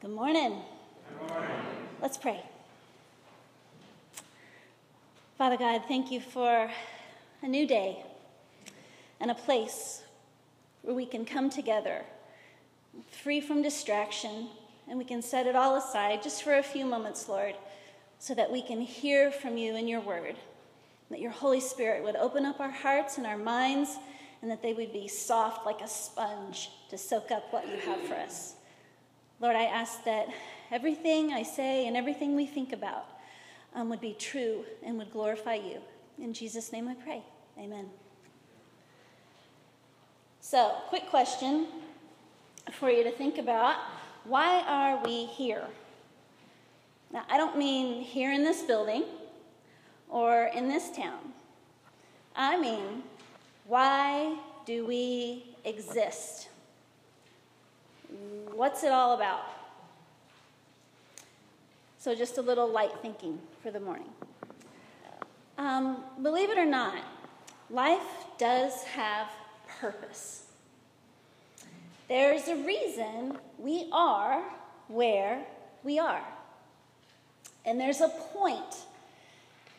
Good 0.00 0.12
morning. 0.12 0.62
Let's 2.00 2.16
pray. 2.16 2.42
Father 5.36 5.58
God, 5.58 5.82
thank 5.88 6.10
you 6.10 6.20
for 6.20 6.70
a 7.42 7.46
new 7.46 7.66
day 7.66 8.02
and 9.20 9.30
a 9.30 9.34
place 9.34 10.00
where 10.80 10.94
we 10.94 11.04
can 11.04 11.26
come 11.26 11.50
together, 11.50 12.02
free 13.10 13.42
from 13.42 13.60
distraction, 13.60 14.48
and 14.88 14.98
we 14.98 15.04
can 15.04 15.20
set 15.20 15.46
it 15.46 15.54
all 15.54 15.76
aside 15.76 16.22
just 16.22 16.44
for 16.44 16.54
a 16.54 16.62
few 16.62 16.86
moments, 16.86 17.28
Lord, 17.28 17.54
so 18.18 18.34
that 18.36 18.50
we 18.50 18.62
can 18.62 18.80
hear 18.80 19.30
from 19.30 19.58
you 19.58 19.76
in 19.76 19.86
your 19.86 20.00
word. 20.00 20.36
That 21.10 21.20
your 21.20 21.30
Holy 21.30 21.60
Spirit 21.60 22.02
would 22.04 22.16
open 22.16 22.46
up 22.46 22.58
our 22.58 22.70
hearts 22.70 23.18
and 23.18 23.26
our 23.26 23.36
minds, 23.36 23.98
and 24.40 24.50
that 24.50 24.62
they 24.62 24.72
would 24.72 24.94
be 24.94 25.08
soft 25.08 25.66
like 25.66 25.82
a 25.82 25.88
sponge 25.88 26.70
to 26.88 26.96
soak 26.96 27.30
up 27.30 27.52
what 27.52 27.68
you 27.68 27.76
have 27.80 28.00
for 28.00 28.14
us. 28.14 28.54
Lord, 29.40 29.56
I 29.56 29.64
ask 29.64 30.04
that 30.04 30.28
everything 30.70 31.32
I 31.32 31.42
say 31.42 31.86
and 31.86 31.96
everything 31.96 32.36
we 32.36 32.46
think 32.46 32.72
about 32.72 33.06
um, 33.74 33.88
would 33.88 34.00
be 34.00 34.14
true 34.18 34.64
and 34.82 34.98
would 34.98 35.10
glorify 35.10 35.54
you. 35.54 35.78
In 36.18 36.34
Jesus' 36.34 36.72
name 36.72 36.88
I 36.88 36.94
pray. 36.94 37.22
Amen. 37.58 37.86
So, 40.40 40.74
quick 40.88 41.08
question 41.08 41.68
for 42.72 42.90
you 42.90 43.02
to 43.04 43.10
think 43.10 43.38
about 43.38 43.76
why 44.24 44.60
are 44.66 45.02
we 45.02 45.24
here? 45.24 45.64
Now, 47.12 47.24
I 47.30 47.36
don't 47.38 47.56
mean 47.56 48.02
here 48.02 48.32
in 48.32 48.44
this 48.44 48.62
building 48.62 49.04
or 50.08 50.50
in 50.54 50.68
this 50.68 50.90
town. 50.94 51.32
I 52.36 52.60
mean, 52.60 53.02
why 53.66 54.36
do 54.66 54.86
we 54.86 55.44
exist? 55.64 56.48
What's 58.54 58.84
it 58.84 58.92
all 58.92 59.14
about? 59.14 59.42
So, 61.98 62.14
just 62.14 62.38
a 62.38 62.42
little 62.42 62.70
light 62.70 62.92
thinking 63.02 63.38
for 63.62 63.70
the 63.70 63.80
morning. 63.80 64.08
Um, 65.58 66.02
believe 66.22 66.48
it 66.48 66.56
or 66.56 66.64
not, 66.64 67.02
life 67.68 68.00
does 68.38 68.82
have 68.84 69.28
purpose. 69.80 70.44
There's 72.08 72.48
a 72.48 72.56
reason 72.56 73.38
we 73.58 73.88
are 73.92 74.42
where 74.88 75.44
we 75.84 75.98
are. 75.98 76.24
And 77.64 77.78
there's 77.78 78.00
a 78.00 78.08
point 78.08 78.86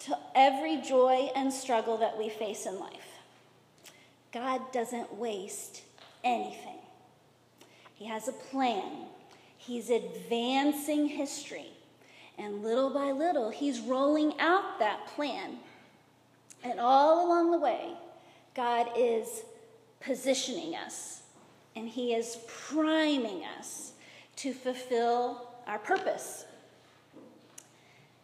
to 0.02 0.18
every 0.36 0.78
joy 0.78 1.30
and 1.36 1.52
struggle 1.52 1.98
that 1.98 2.18
we 2.18 2.30
face 2.30 2.66
in 2.66 2.80
life. 2.80 3.20
God 4.32 4.62
doesn't 4.72 5.16
waste 5.16 5.82
anything. 6.24 6.81
He 8.02 8.08
has 8.08 8.28
a 8.28 8.32
plan. 8.32 9.06
He's 9.58 9.92
advancing 9.92 11.06
history. 11.06 11.68
And 12.36 12.64
little 12.64 12.90
by 12.90 13.12
little, 13.12 13.52
he's 13.52 13.80
rolling 13.80 14.34
out 14.40 14.80
that 14.80 15.06
plan. 15.06 15.58
And 16.64 16.80
all 16.80 17.28
along 17.28 17.52
the 17.52 17.60
way, 17.60 17.92
God 18.56 18.88
is 18.98 19.44
positioning 20.00 20.76
us 20.76 21.22
and 21.76 21.88
he 21.88 22.16
is 22.16 22.40
priming 22.48 23.44
us 23.60 23.92
to 24.38 24.52
fulfill 24.52 25.52
our 25.68 25.78
purpose. 25.78 26.46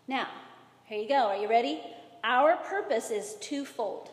Now, 0.08 0.28
here 0.86 1.04
you 1.04 1.08
go. 1.08 1.28
Are 1.28 1.38
you 1.38 1.48
ready? 1.48 1.82
Our 2.24 2.56
purpose 2.56 3.12
is 3.12 3.36
twofold. 3.42 4.10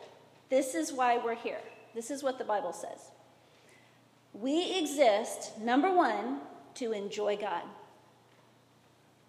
This 0.51 0.75
is 0.75 0.93
why 0.93 1.17
we're 1.17 1.35
here. 1.35 1.63
This 1.95 2.11
is 2.11 2.23
what 2.23 2.37
the 2.37 2.45
Bible 2.45 2.75
says. 2.75 3.14
We 4.35 4.77
exist, 4.79 5.59
number 5.61 5.95
one, 5.95 6.41
to 6.75 6.93
enjoy 6.93 7.37
God, 7.37 7.63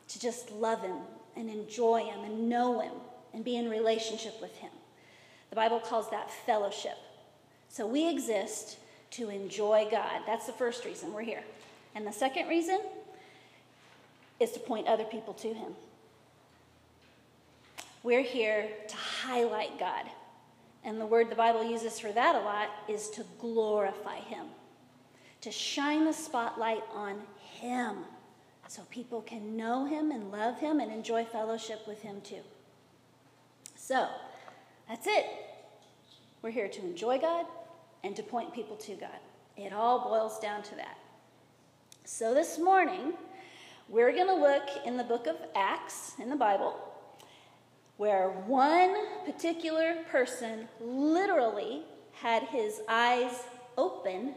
to 0.08 0.20
just 0.20 0.52
love 0.52 0.82
Him 0.82 0.98
and 1.36 1.50
enjoy 1.50 2.04
Him 2.06 2.24
and 2.24 2.50
know 2.50 2.80
Him 2.80 2.94
and 3.34 3.44
be 3.44 3.56
in 3.56 3.70
relationship 3.70 4.42
with 4.42 4.56
Him. 4.58 4.72
The 5.52 5.56
Bible 5.56 5.80
calls 5.80 6.10
that 6.10 6.32
fellowship. 6.46 6.98
So 7.70 7.86
we 7.86 8.10
exist 8.10 8.78
to 9.12 9.30
enjoy 9.30 9.88
God. 9.92 10.22
That's 10.26 10.48
the 10.48 10.54
first 10.54 10.86
reason 10.86 11.14
we're 11.14 11.22
here. 11.22 11.44
And 11.94 12.06
the 12.06 12.12
second 12.12 12.48
reason 12.48 12.80
is 14.40 14.52
to 14.54 14.60
point 14.60 14.88
other 14.88 15.06
people 15.06 15.34
to 15.36 15.54
Him. 15.54 15.74
We're 18.02 18.24
here 18.24 18.70
to 18.88 18.96
highlight 18.96 19.78
God. 19.80 20.06
And 20.84 21.00
the 21.00 21.06
word 21.06 21.30
the 21.30 21.36
Bible 21.36 21.64
uses 21.64 22.00
for 22.00 22.12
that 22.12 22.36
a 22.36 22.40
lot 22.40 22.70
is 22.90 23.10
to 23.12 23.24
glorify 23.40 24.18
Him 24.18 24.48
to 25.46 25.52
shine 25.52 26.06
the 26.06 26.12
spotlight 26.12 26.82
on 26.92 27.22
Him 27.60 27.98
so 28.68 28.82
people 28.90 29.22
can 29.22 29.56
know 29.56 29.86
Him 29.86 30.10
and 30.10 30.32
love 30.32 30.58
Him 30.58 30.80
and 30.80 30.92
enjoy 30.92 31.24
fellowship 31.24 31.88
with 31.88 32.02
Him 32.02 32.20
too. 32.22 32.42
So, 33.76 34.08
that's 34.90 35.06
it. 35.06 35.24
We're 36.42 36.50
here 36.50 36.68
to 36.68 36.82
enjoy 36.82 37.20
God 37.20 37.46
and 38.04 38.16
to 38.16 38.24
point 38.24 38.56
people 38.56 38.76
to 38.78 38.96
God. 38.96 39.20
It 39.56 39.72
all 39.72 40.10
boils 40.10 40.40
down 40.40 40.64
to 40.64 40.76
that. 40.78 40.98
So, 42.06 42.34
this 42.34 42.58
morning, 42.58 43.14
we're 43.88 44.14
going 44.14 44.26
to 44.26 44.34
look 44.34 44.68
in 44.84 44.98
the 44.98 45.04
book 45.04 45.28
of 45.28 45.36
Acts 45.54 46.14
in 46.20 46.32
the 46.32 46.36
Bible 46.36 46.76
where 47.98 48.30
one 48.48 48.96
particular 49.26 49.98
person 50.12 50.68
literally 50.82 51.84
had 52.14 52.42
his 52.46 52.82
eyes 52.90 53.44
open 53.78 54.34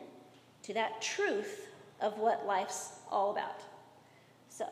to 0.69 0.75
that 0.75 1.01
truth 1.01 1.67
of 2.03 2.19
what 2.19 2.47
life's 2.47 2.91
all 3.11 3.31
about. 3.31 3.63
So, 4.51 4.67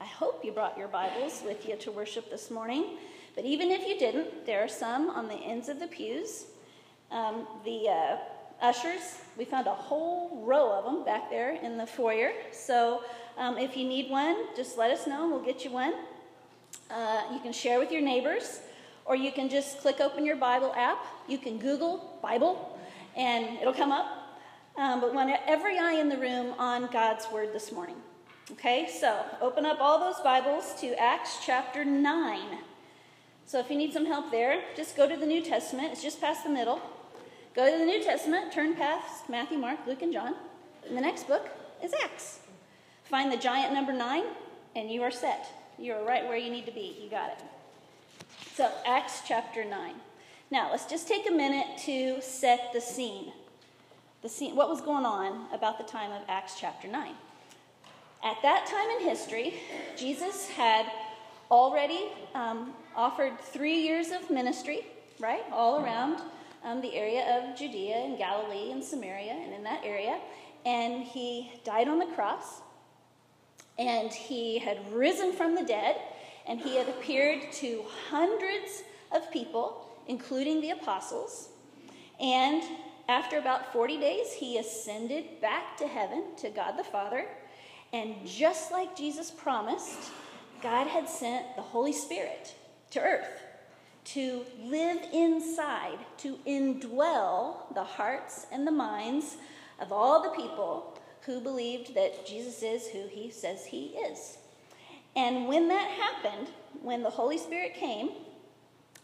I 0.00 0.04
hope 0.04 0.44
you 0.44 0.50
brought 0.50 0.76
your 0.76 0.88
Bibles 0.88 1.44
with 1.46 1.68
you 1.68 1.76
to 1.76 1.92
worship 1.92 2.28
this 2.28 2.50
morning. 2.50 2.96
But 3.36 3.44
even 3.44 3.70
if 3.70 3.86
you 3.86 3.96
didn't, 3.96 4.46
there 4.46 4.64
are 4.64 4.68
some 4.68 5.10
on 5.10 5.28
the 5.28 5.36
ends 5.36 5.68
of 5.68 5.78
the 5.78 5.86
pews. 5.86 6.46
Um, 7.12 7.46
the 7.64 7.88
uh, 7.88 8.16
ushers, 8.60 9.18
we 9.38 9.44
found 9.44 9.68
a 9.68 9.74
whole 9.74 10.42
row 10.44 10.72
of 10.72 10.84
them 10.84 11.04
back 11.04 11.30
there 11.30 11.54
in 11.54 11.78
the 11.78 11.86
foyer. 11.86 12.32
So 12.50 13.04
um, 13.38 13.58
if 13.58 13.76
you 13.76 13.86
need 13.86 14.10
one, 14.10 14.36
just 14.56 14.76
let 14.76 14.90
us 14.90 15.06
know 15.06 15.22
and 15.22 15.30
we'll 15.30 15.44
get 15.44 15.64
you 15.64 15.70
one. 15.70 15.94
Uh, 16.90 17.22
you 17.32 17.38
can 17.38 17.52
share 17.52 17.78
with 17.78 17.92
your 17.92 18.02
neighbors, 18.02 18.58
or 19.04 19.14
you 19.14 19.30
can 19.30 19.48
just 19.48 19.82
click 19.82 20.00
open 20.00 20.26
your 20.26 20.34
Bible 20.34 20.72
app. 20.76 20.98
You 21.28 21.38
can 21.38 21.58
Google 21.58 22.18
Bible, 22.20 22.76
and 23.16 23.56
it'll 23.60 23.72
come 23.72 23.92
up. 23.92 24.21
Um, 24.76 25.02
but 25.02 25.12
want 25.12 25.30
every 25.46 25.78
eye 25.78 26.00
in 26.00 26.08
the 26.08 26.16
room 26.16 26.54
on 26.58 26.88
God's 26.90 27.26
word 27.30 27.52
this 27.52 27.72
morning. 27.72 27.96
Okay, 28.52 28.88
so 28.88 29.24
open 29.42 29.66
up 29.66 29.78
all 29.80 29.98
those 29.98 30.20
Bibles 30.24 30.74
to 30.80 30.98
Acts 30.98 31.40
chapter 31.44 31.84
9. 31.84 32.58
So 33.44 33.60
if 33.60 33.70
you 33.70 33.76
need 33.76 33.92
some 33.92 34.06
help 34.06 34.30
there, 34.30 34.62
just 34.74 34.96
go 34.96 35.06
to 35.06 35.14
the 35.14 35.26
New 35.26 35.42
Testament. 35.42 35.92
It's 35.92 36.02
just 36.02 36.22
past 36.22 36.42
the 36.44 36.50
middle. 36.50 36.80
Go 37.54 37.70
to 37.70 37.78
the 37.78 37.84
New 37.84 38.02
Testament, 38.02 38.50
turn 38.50 38.74
past 38.74 39.28
Matthew, 39.28 39.58
Mark, 39.58 39.78
Luke, 39.86 40.00
and 40.00 40.12
John. 40.12 40.34
And 40.88 40.96
the 40.96 41.02
next 41.02 41.28
book 41.28 41.50
is 41.84 41.92
Acts. 42.02 42.40
Find 43.04 43.30
the 43.30 43.36
giant 43.36 43.74
number 43.74 43.92
9, 43.92 44.24
and 44.74 44.90
you 44.90 45.02
are 45.02 45.10
set. 45.10 45.48
You 45.78 45.92
are 45.92 46.04
right 46.04 46.24
where 46.24 46.38
you 46.38 46.50
need 46.50 46.64
to 46.64 46.72
be. 46.72 46.96
You 46.98 47.10
got 47.10 47.30
it. 47.32 47.44
So, 48.54 48.70
Acts 48.86 49.20
chapter 49.28 49.66
9. 49.66 49.94
Now, 50.50 50.70
let's 50.70 50.86
just 50.86 51.08
take 51.08 51.28
a 51.28 51.32
minute 51.32 51.66
to 51.84 52.22
set 52.22 52.72
the 52.72 52.80
scene 52.80 53.32
the 54.22 54.28
scene, 54.28 54.54
what 54.54 54.68
was 54.68 54.80
going 54.80 55.04
on 55.04 55.46
about 55.52 55.78
the 55.78 55.84
time 55.84 56.12
of 56.12 56.22
Acts 56.28 56.54
chapter 56.58 56.86
9. 56.86 57.12
At 58.22 58.36
that 58.42 58.66
time 58.66 58.88
in 58.96 59.08
history, 59.08 59.54
Jesus 59.96 60.48
had 60.48 60.86
already 61.50 62.08
um, 62.34 62.72
offered 62.94 63.38
three 63.40 63.80
years 63.80 64.12
of 64.12 64.30
ministry, 64.30 64.86
right, 65.18 65.42
all 65.52 65.84
around 65.84 66.20
um, 66.64 66.80
the 66.80 66.94
area 66.94 67.36
of 67.36 67.58
Judea 67.58 67.96
and 67.96 68.16
Galilee 68.16 68.70
and 68.70 68.82
Samaria 68.82 69.32
and 69.32 69.52
in 69.52 69.64
that 69.64 69.84
area. 69.84 70.20
And 70.64 71.02
he 71.02 71.50
died 71.64 71.88
on 71.88 71.98
the 71.98 72.06
cross, 72.06 72.60
and 73.76 74.12
he 74.12 74.60
had 74.60 74.78
risen 74.92 75.32
from 75.32 75.56
the 75.56 75.64
dead, 75.64 75.96
and 76.46 76.60
he 76.60 76.76
had 76.76 76.88
appeared 76.88 77.50
to 77.54 77.82
hundreds 78.08 78.84
of 79.10 79.28
people, 79.32 79.84
including 80.06 80.60
the 80.60 80.70
apostles. 80.70 81.48
And 82.20 82.62
after 83.08 83.38
about 83.38 83.72
40 83.72 83.98
days, 83.98 84.32
he 84.32 84.58
ascended 84.58 85.40
back 85.40 85.76
to 85.78 85.86
heaven 85.86 86.24
to 86.38 86.50
God 86.50 86.78
the 86.78 86.84
Father. 86.84 87.26
And 87.92 88.26
just 88.26 88.72
like 88.72 88.96
Jesus 88.96 89.30
promised, 89.30 90.10
God 90.62 90.86
had 90.86 91.08
sent 91.08 91.56
the 91.56 91.62
Holy 91.62 91.92
Spirit 91.92 92.54
to 92.90 93.00
earth 93.00 93.42
to 94.04 94.44
live 94.64 94.98
inside, 95.12 95.98
to 96.18 96.36
indwell 96.46 97.72
the 97.74 97.84
hearts 97.84 98.46
and 98.50 98.66
the 98.66 98.72
minds 98.72 99.36
of 99.80 99.92
all 99.92 100.22
the 100.22 100.30
people 100.30 100.98
who 101.22 101.40
believed 101.40 101.94
that 101.94 102.26
Jesus 102.26 102.62
is 102.62 102.88
who 102.88 103.06
he 103.08 103.30
says 103.30 103.64
he 103.64 103.88
is. 104.10 104.38
And 105.14 105.46
when 105.46 105.68
that 105.68 105.88
happened, 105.88 106.48
when 106.82 107.02
the 107.02 107.10
Holy 107.10 107.38
Spirit 107.38 107.74
came, 107.74 108.10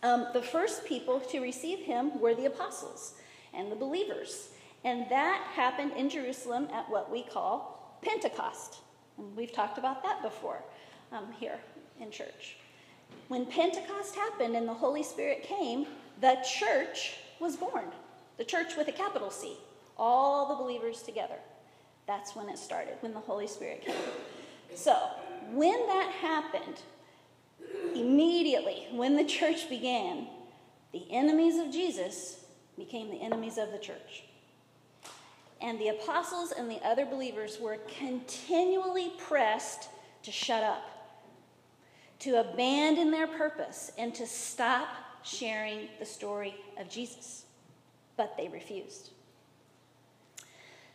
um, 0.03 0.27
the 0.33 0.43
first 0.43 0.85
people 0.85 1.21
to 1.21 1.41
receive 1.41 1.81
him 1.81 2.19
were 2.21 2.35
the 2.35 2.47
apostles 2.47 3.15
and 3.55 3.71
the 3.71 3.77
believers. 3.77 4.49
And 4.85 5.07
that 5.11 5.43
happened 5.55 5.93
in 5.97 6.09
Jerusalem 6.09 6.69
at 6.73 6.89
what 6.89 7.11
we 7.11 7.23
call 7.23 7.99
Pentecost. 8.03 8.79
And 9.17 9.37
we've 9.37 9.53
talked 9.53 9.79
about 9.79 10.03
that 10.05 10.23
before 10.23 10.63
um, 11.13 11.33
here 11.39 11.59
in 12.01 12.11
church. 12.11 12.57
When 13.29 13.47
Pentecost 13.47 14.15
happened 14.15 14.55
and 14.55 14.69
the 14.69 14.75
Holy 14.75 15.03
Spirit 15.03 15.43
came, 15.43 15.87
the 16.21 16.39
church 16.59 17.17
was 17.41 17.57
born. 17.57 17.87
The 18.37 18.45
church 18.45 18.77
with 18.77 18.89
a 18.89 18.93
capital 18.93 19.31
C, 19.31 19.57
all 19.97 20.49
the 20.49 20.55
believers 20.55 21.03
together. 21.03 21.39
That's 22.07 22.35
when 22.35 22.49
it 22.49 22.59
started, 22.59 22.95
when 23.01 23.13
the 23.13 23.21
Holy 23.21 23.47
Spirit 23.47 23.83
came. 23.85 23.97
So, 24.75 24.97
when 25.53 25.87
that 25.87 26.11
happened, 26.21 26.81
immediately, 27.95 28.87
when 28.93 29.17
the 29.17 29.25
church 29.25 29.69
began, 29.69 30.29
the 30.93 31.05
enemies 31.11 31.59
of 31.59 31.71
Jesus 31.71 32.45
became 32.79 33.11
the 33.11 33.21
enemies 33.21 33.59
of 33.59 33.73
the 33.73 33.79
church. 33.79 34.25
And 35.61 35.79
the 35.81 35.89
apostles 35.89 36.53
and 36.53 36.71
the 36.71 36.81
other 36.87 37.05
believers 37.05 37.59
were 37.61 37.79
continually 37.99 39.13
pressed 39.19 39.89
to 40.23 40.31
shut 40.31 40.63
up, 40.63 40.83
to 42.21 42.41
abandon 42.41 43.11
their 43.11 43.27
purpose, 43.27 43.91
and 43.99 44.15
to 44.15 44.27
stop 44.27 44.89
sharing 45.23 45.89
the 45.99 46.07
story 46.07 46.55
of 46.79 46.89
Jesus. 46.89 47.45
But 48.17 48.37
they 48.37 48.49
refused. 48.49 49.11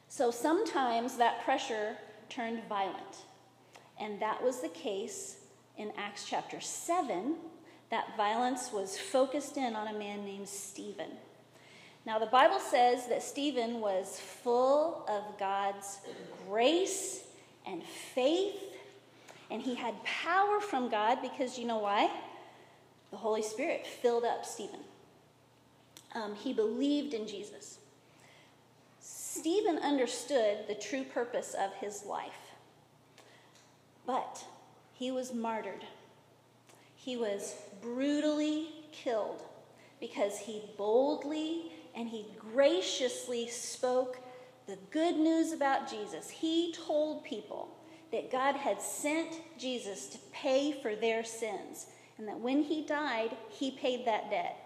So 0.08 0.32
sometimes 0.32 1.18
that 1.18 1.44
pressure 1.44 1.98
turned 2.30 2.64
violent. 2.70 3.26
And 4.00 4.22
that 4.22 4.42
was 4.44 4.62
the 4.62 4.70
case 4.70 5.38
in 5.78 5.92
Acts 5.98 6.26
chapter 6.26 6.60
7. 6.62 7.36
That 7.90 8.16
violence 8.16 8.72
was 8.72 8.98
focused 8.98 9.58
in 9.58 9.76
on 9.76 9.88
a 9.88 9.98
man 9.98 10.26
named 10.26 10.48
Stephen. 10.48 11.12
Now, 12.06 12.20
the 12.20 12.26
Bible 12.26 12.60
says 12.60 13.08
that 13.08 13.24
Stephen 13.24 13.80
was 13.80 14.20
full 14.20 15.06
of 15.08 15.40
God's 15.40 16.00
grace 16.50 17.24
and 17.66 17.82
faith, 17.84 18.62
and 19.50 19.62
he 19.62 19.76
had 19.76 20.04
power 20.04 20.60
from 20.60 20.90
God 20.90 21.20
because 21.22 21.58
you 21.58 21.66
know 21.66 21.78
why? 21.78 22.10
The 23.12 23.18
Holy 23.18 23.42
Spirit 23.42 23.88
filled 23.88 24.26
up 24.26 24.46
Stephen. 24.46 24.82
Um, 26.14 26.36
he 26.36 26.52
believed 26.52 27.14
in 27.14 27.26
Jesus. 27.26 27.80
Stephen 29.00 29.78
understood 29.78 30.68
the 30.68 30.76
true 30.76 31.04
purpose 31.04 31.56
of 31.58 31.74
his 31.76 32.04
life, 32.06 32.52
but 34.06 34.44
he 34.94 35.10
was 35.10 35.34
martyred. 35.34 35.86
He 36.96 37.18
was 37.18 37.56
brutally 37.82 38.70
killed 38.92 39.42
because 40.00 40.38
he 40.38 40.64
boldly 40.78 41.72
and 41.96 42.10
he 42.10 42.26
graciously 42.38 43.48
spoke 43.48 44.18
the 44.68 44.78
good 44.92 45.16
news 45.16 45.52
about 45.52 45.90
Jesus. 45.90 46.30
He 46.30 46.74
told 46.74 47.24
people 47.24 47.70
that 48.12 48.32
God 48.32 48.56
had 48.56 48.82
sent 48.82 49.42
Jesus 49.58 50.08
to 50.08 50.18
pay 50.32 50.72
for 50.82 50.96
their 50.96 51.24
sins, 51.24 51.88
and 52.18 52.28
that 52.28 52.40
when 52.40 52.62
he 52.62 52.86
died, 52.86 53.36
he 53.50 53.72
paid 53.72 54.06
that 54.06 54.30
debt. 54.30 54.58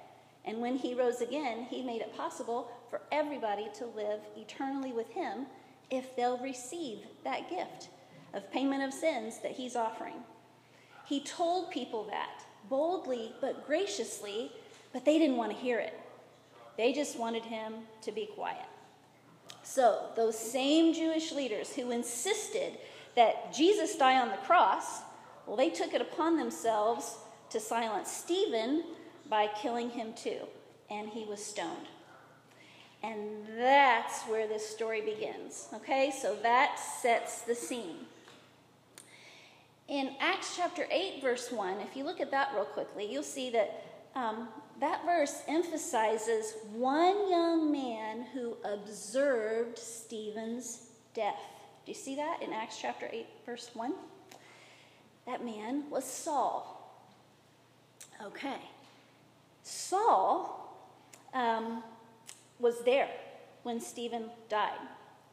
And 0.45 0.59
when 0.59 0.77
he 0.77 0.94
rose 0.94 1.21
again, 1.21 1.65
he 1.69 1.81
made 1.81 2.01
it 2.01 2.15
possible 2.15 2.71
for 2.89 3.01
everybody 3.12 3.68
to 3.80 3.85
live 3.85 4.21
eternally 4.38 4.91
with 4.91 5.09
him 5.09 5.45
if 5.89 6.15
they'll 6.15 6.38
receive 6.38 7.00
that 7.23 7.50
gift 7.50 7.89
of 8.33 8.51
payment 8.51 8.83
of 8.83 8.94
sins 8.94 9.39
that 9.41 9.51
he's 9.51 9.75
offering. 9.75 10.15
He 11.06 11.21
told 11.21 11.71
people 11.71 12.06
that 12.09 12.44
boldly 12.69 13.33
but 13.39 13.65
graciously, 13.65 14.51
but 14.94 15.06
they 15.06 15.18
didn't 15.18 15.38
want 15.38 15.51
to 15.51 15.57
hear 15.57 15.80
it. 15.80 16.00
They 16.77 16.94
just 16.94 17.19
wanted 17.19 17.44
him 17.44 17.74
to 18.03 18.12
be 18.12 18.27
quiet. 18.27 18.65
So, 19.63 20.06
those 20.15 20.38
same 20.38 20.94
Jewish 20.94 21.31
leaders 21.31 21.74
who 21.74 21.91
insisted 21.91 22.77
that 23.15 23.53
Jesus 23.53 23.97
die 23.97 24.19
on 24.19 24.29
the 24.29 24.38
cross, 24.38 25.01
well, 25.45 25.57
they 25.57 25.69
took 25.69 25.94
it 25.94 26.01
upon 26.01 26.38
themselves 26.38 27.18
to 27.50 27.59
silence 27.59 28.12
Stephen 28.12 28.83
by 29.29 29.47
killing 29.47 29.89
him 29.89 30.13
too, 30.13 30.47
and 30.89 31.09
he 31.09 31.25
was 31.25 31.44
stoned. 31.44 31.88
And 33.03 33.45
that's 33.57 34.23
where 34.23 34.47
this 34.47 34.68
story 34.68 35.01
begins. 35.01 35.68
Okay, 35.73 36.12
so 36.12 36.35
that 36.44 36.80
sets 36.80 37.41
the 37.41 37.56
scene. 37.56 37.97
In 39.88 40.12
Acts 40.19 40.57
chapter 40.57 40.85
8, 40.91 41.21
verse 41.21 41.51
1, 41.51 41.80
if 41.80 41.95
you 41.95 42.03
look 42.03 42.19
at 42.19 42.31
that 42.31 42.51
real 42.53 42.65
quickly, 42.65 43.09
you'll 43.09 43.23
see 43.23 43.50
that 43.51 43.96
um, 44.18 44.48
that 44.80 45.06
verse 45.06 45.44
emphasizes 45.48 46.54
one 46.74 47.30
young 47.30 47.72
man 47.72 48.25
who 48.34 48.58
observed 48.64 49.78
Stephen's 49.78 50.90
death. 51.14 51.40
Do 51.86 51.92
you 51.92 51.98
see 51.98 52.16
that 52.16 52.42
in 52.42 52.52
Acts 52.52 52.80
chapter 52.81 53.08
8, 53.12 53.28
verse 53.46 53.69
1? 53.74 53.94
That 55.28 55.46
man 55.46 55.84
was 55.90 56.04
Saul. 56.04 56.74
Okay. 58.24 58.58
Saul 59.64 60.75
um, 61.34 61.84
was 62.60 62.84
there 62.84 63.10
when 63.64 63.80
Stephen 63.80 64.31
died. 64.50 64.80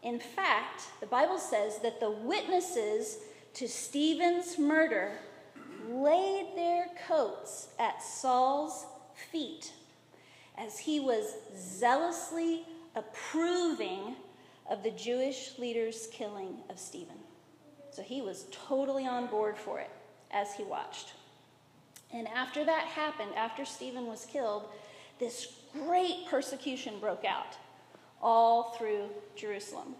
In 0.03 0.19
fact, 0.19 0.83
the 1.01 1.07
Bible 1.07 1.39
says 1.39 1.79
that 1.79 2.01
the 2.01 2.11
witnesses 2.11 3.19
to 3.55 3.67
Stephen's 3.67 4.59
murder 4.59 5.13
laid 5.89 6.53
their 6.57 6.87
coats 7.07 7.69
at 7.79 8.03
Saul's 8.03 8.87
feet 9.31 9.73
as 10.57 10.79
he 10.79 11.01
was 11.01 11.35
zealously 11.57 12.65
approving 12.95 14.17
of 14.71 14.83
the 14.83 14.91
Jewish 14.91 15.59
leader's 15.59 16.09
killing 16.13 16.57
of 16.71 16.79
Stephen. 16.79 17.17
So 17.91 18.03
he 18.03 18.23
was 18.23 18.47
totally 18.51 19.07
on 19.07 19.27
board 19.27 19.57
for 19.57 19.81
it 19.81 19.91
as 20.31 20.55
he 20.55 20.65
watched. 20.65 21.13
And 22.13 22.29
after 22.29 22.65
that 22.65 22.85
happened, 22.85 23.33
after 23.37 23.65
Stephen 23.65 24.07
was 24.07 24.25
killed, 24.25 24.65
this 25.19 25.55
great 25.73 26.27
persecution 26.29 26.99
broke 27.01 27.25
out 27.25 27.57
all 28.23 28.71
through 28.79 29.09
Jerusalem. 29.37 29.95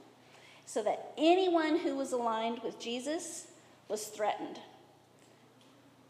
So 0.67 0.83
that 0.83 1.13
anyone 1.19 1.79
who 1.79 1.95
was 1.95 2.13
aligned 2.13 2.61
with 2.63 2.81
Jesus 2.81 3.49
was 3.89 4.07
threatened. 4.07 4.59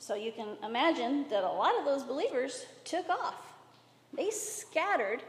So 0.07 0.15
you 0.15 0.33
can 0.33 0.49
imagine 0.63 1.25
that 1.31 1.45
a 1.45 1.49
lot 1.49 1.79
of 1.79 1.87
those 1.87 2.03
believers 2.03 2.67
took 2.85 3.09
off. 3.09 3.55
They 4.13 4.29
scattered, 4.29 5.23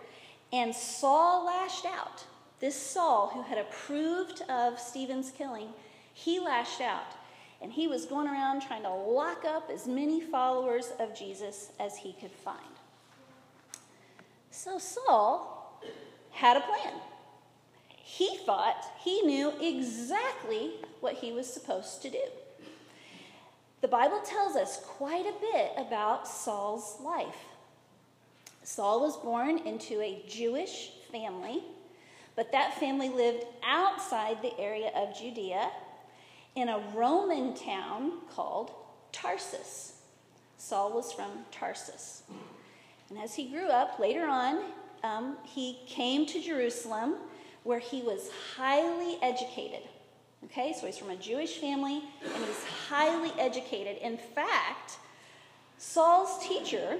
and 0.51 0.75
Saul 0.75 1.45
lashed 1.45 1.85
out. 1.85 2.25
This 2.59 2.75
Saul, 2.75 3.31
who 3.33 3.41
had 3.43 3.57
approved 3.57 4.41
of 4.49 4.77
Stephen's 4.77 5.31
killing, 5.31 5.69
he 6.13 6.41
lashed 6.41 6.81
out. 6.81 7.15
And 7.61 7.71
he 7.71 7.87
was 7.87 8.05
going 8.05 8.27
around 8.27 8.63
trying 8.63 8.81
to 8.81 8.93
lock 8.93 9.45
up 9.45 9.69
as 9.73 9.87
many 9.87 10.19
followers 10.19 10.91
of 10.99 11.17
Jesus 11.17 11.71
as 11.79 11.95
he 11.95 12.11
could 12.11 12.31
find. 12.31 12.59
So 14.51 14.77
Saul 14.77 15.81
had 16.31 16.57
a 16.57 16.59
plan. 16.59 16.95
He 17.95 18.39
thought 18.45 18.83
he 18.99 19.21
knew 19.21 19.53
exactly 19.61 20.71
what 20.99 21.13
he 21.13 21.31
was 21.31 21.47
supposed 21.47 22.01
to 22.01 22.09
do. 22.09 22.23
The 23.81 23.87
Bible 23.87 24.21
tells 24.21 24.55
us 24.55 24.81
quite 24.83 25.25
a 25.25 25.33
bit 25.39 25.71
about 25.77 26.27
Saul's 26.27 26.97
life. 27.01 27.45
Saul 28.63 29.01
was 29.01 29.15
born 29.17 29.59
into 29.59 30.01
a 30.01 30.23
Jewish 30.27 30.91
family, 31.11 31.61
but 32.35 32.51
that 32.51 32.79
family 32.79 33.09
lived 33.09 33.45
outside 33.63 34.41
the 34.41 34.57
area 34.59 34.91
of 34.95 35.17
Judea 35.17 35.69
in 36.55 36.69
a 36.69 36.81
Roman 36.93 37.53
town 37.53 38.13
called 38.33 38.71
Tarsus. 39.11 39.93
Saul 40.57 40.93
was 40.93 41.11
from 41.11 41.29
Tarsus. 41.51 42.23
And 43.09 43.19
as 43.19 43.35
he 43.35 43.49
grew 43.49 43.67
up 43.67 43.99
later 43.99 44.25
on, 44.25 44.63
um, 45.03 45.37
he 45.43 45.79
came 45.85 46.25
to 46.25 46.41
Jerusalem 46.41 47.15
where 47.63 47.79
he 47.79 48.01
was 48.01 48.29
highly 48.55 49.17
educated. 49.21 49.87
Okay, 50.45 50.73
so 50.79 50.85
he's 50.85 50.97
from 50.97 51.09
a 51.09 51.15
Jewish 51.15 51.57
family 51.57 52.03
and 52.23 52.45
he's 52.45 52.63
highly 52.87 53.31
educated. 53.39 53.97
In 53.97 54.17
fact, 54.17 54.97
Saul's 55.77 56.45
teacher 56.45 56.99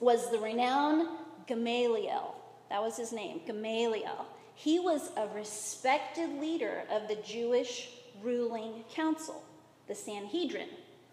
was 0.00 0.30
the 0.30 0.38
renowned 0.38 1.08
Gamaliel. 1.46 2.34
That 2.70 2.80
was 2.80 2.96
his 2.96 3.12
name, 3.12 3.40
Gamaliel. 3.46 4.26
He 4.54 4.78
was 4.78 5.10
a 5.16 5.26
respected 5.34 6.40
leader 6.40 6.84
of 6.90 7.08
the 7.08 7.16
Jewish 7.16 7.90
ruling 8.22 8.84
council, 8.92 9.42
the 9.88 9.94
Sanhedrin, 9.94 10.68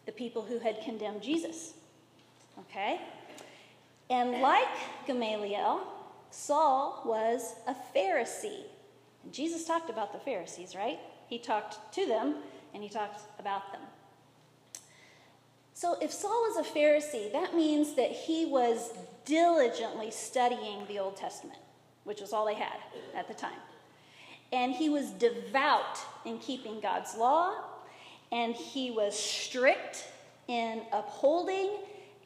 the 0.05 0.11
people 0.11 0.43
who 0.43 0.59
had 0.59 0.81
condemned 0.81 1.23
Jesus. 1.23 1.73
Okay? 2.59 3.01
And 4.09 4.41
like 4.41 4.67
Gamaliel, 5.07 5.81
Saul 6.29 7.01
was 7.05 7.55
a 7.67 7.75
Pharisee. 7.95 8.65
Jesus 9.31 9.65
talked 9.65 9.89
about 9.89 10.13
the 10.13 10.19
Pharisees, 10.19 10.75
right? 10.75 10.99
He 11.31 11.39
talked 11.39 11.93
to 11.93 12.05
them 12.05 12.35
and 12.73 12.83
he 12.83 12.89
talked 12.89 13.21
about 13.39 13.71
them. 13.71 13.79
So, 15.73 15.95
if 16.01 16.11
Saul 16.11 16.43
was 16.53 16.57
a 16.57 16.69
Pharisee, 16.69 17.31
that 17.31 17.55
means 17.55 17.95
that 17.95 18.11
he 18.11 18.45
was 18.45 18.91
diligently 19.23 20.11
studying 20.11 20.85
the 20.89 20.99
Old 20.99 21.15
Testament, 21.15 21.57
which 22.03 22.19
was 22.19 22.33
all 22.33 22.45
they 22.45 22.55
had 22.55 22.75
at 23.15 23.29
the 23.29 23.33
time. 23.33 23.57
And 24.51 24.73
he 24.73 24.89
was 24.89 25.11
devout 25.11 25.99
in 26.25 26.37
keeping 26.39 26.81
God's 26.81 27.15
law 27.15 27.55
and 28.33 28.53
he 28.53 28.91
was 28.91 29.17
strict 29.17 30.09
in 30.49 30.81
upholding 30.91 31.77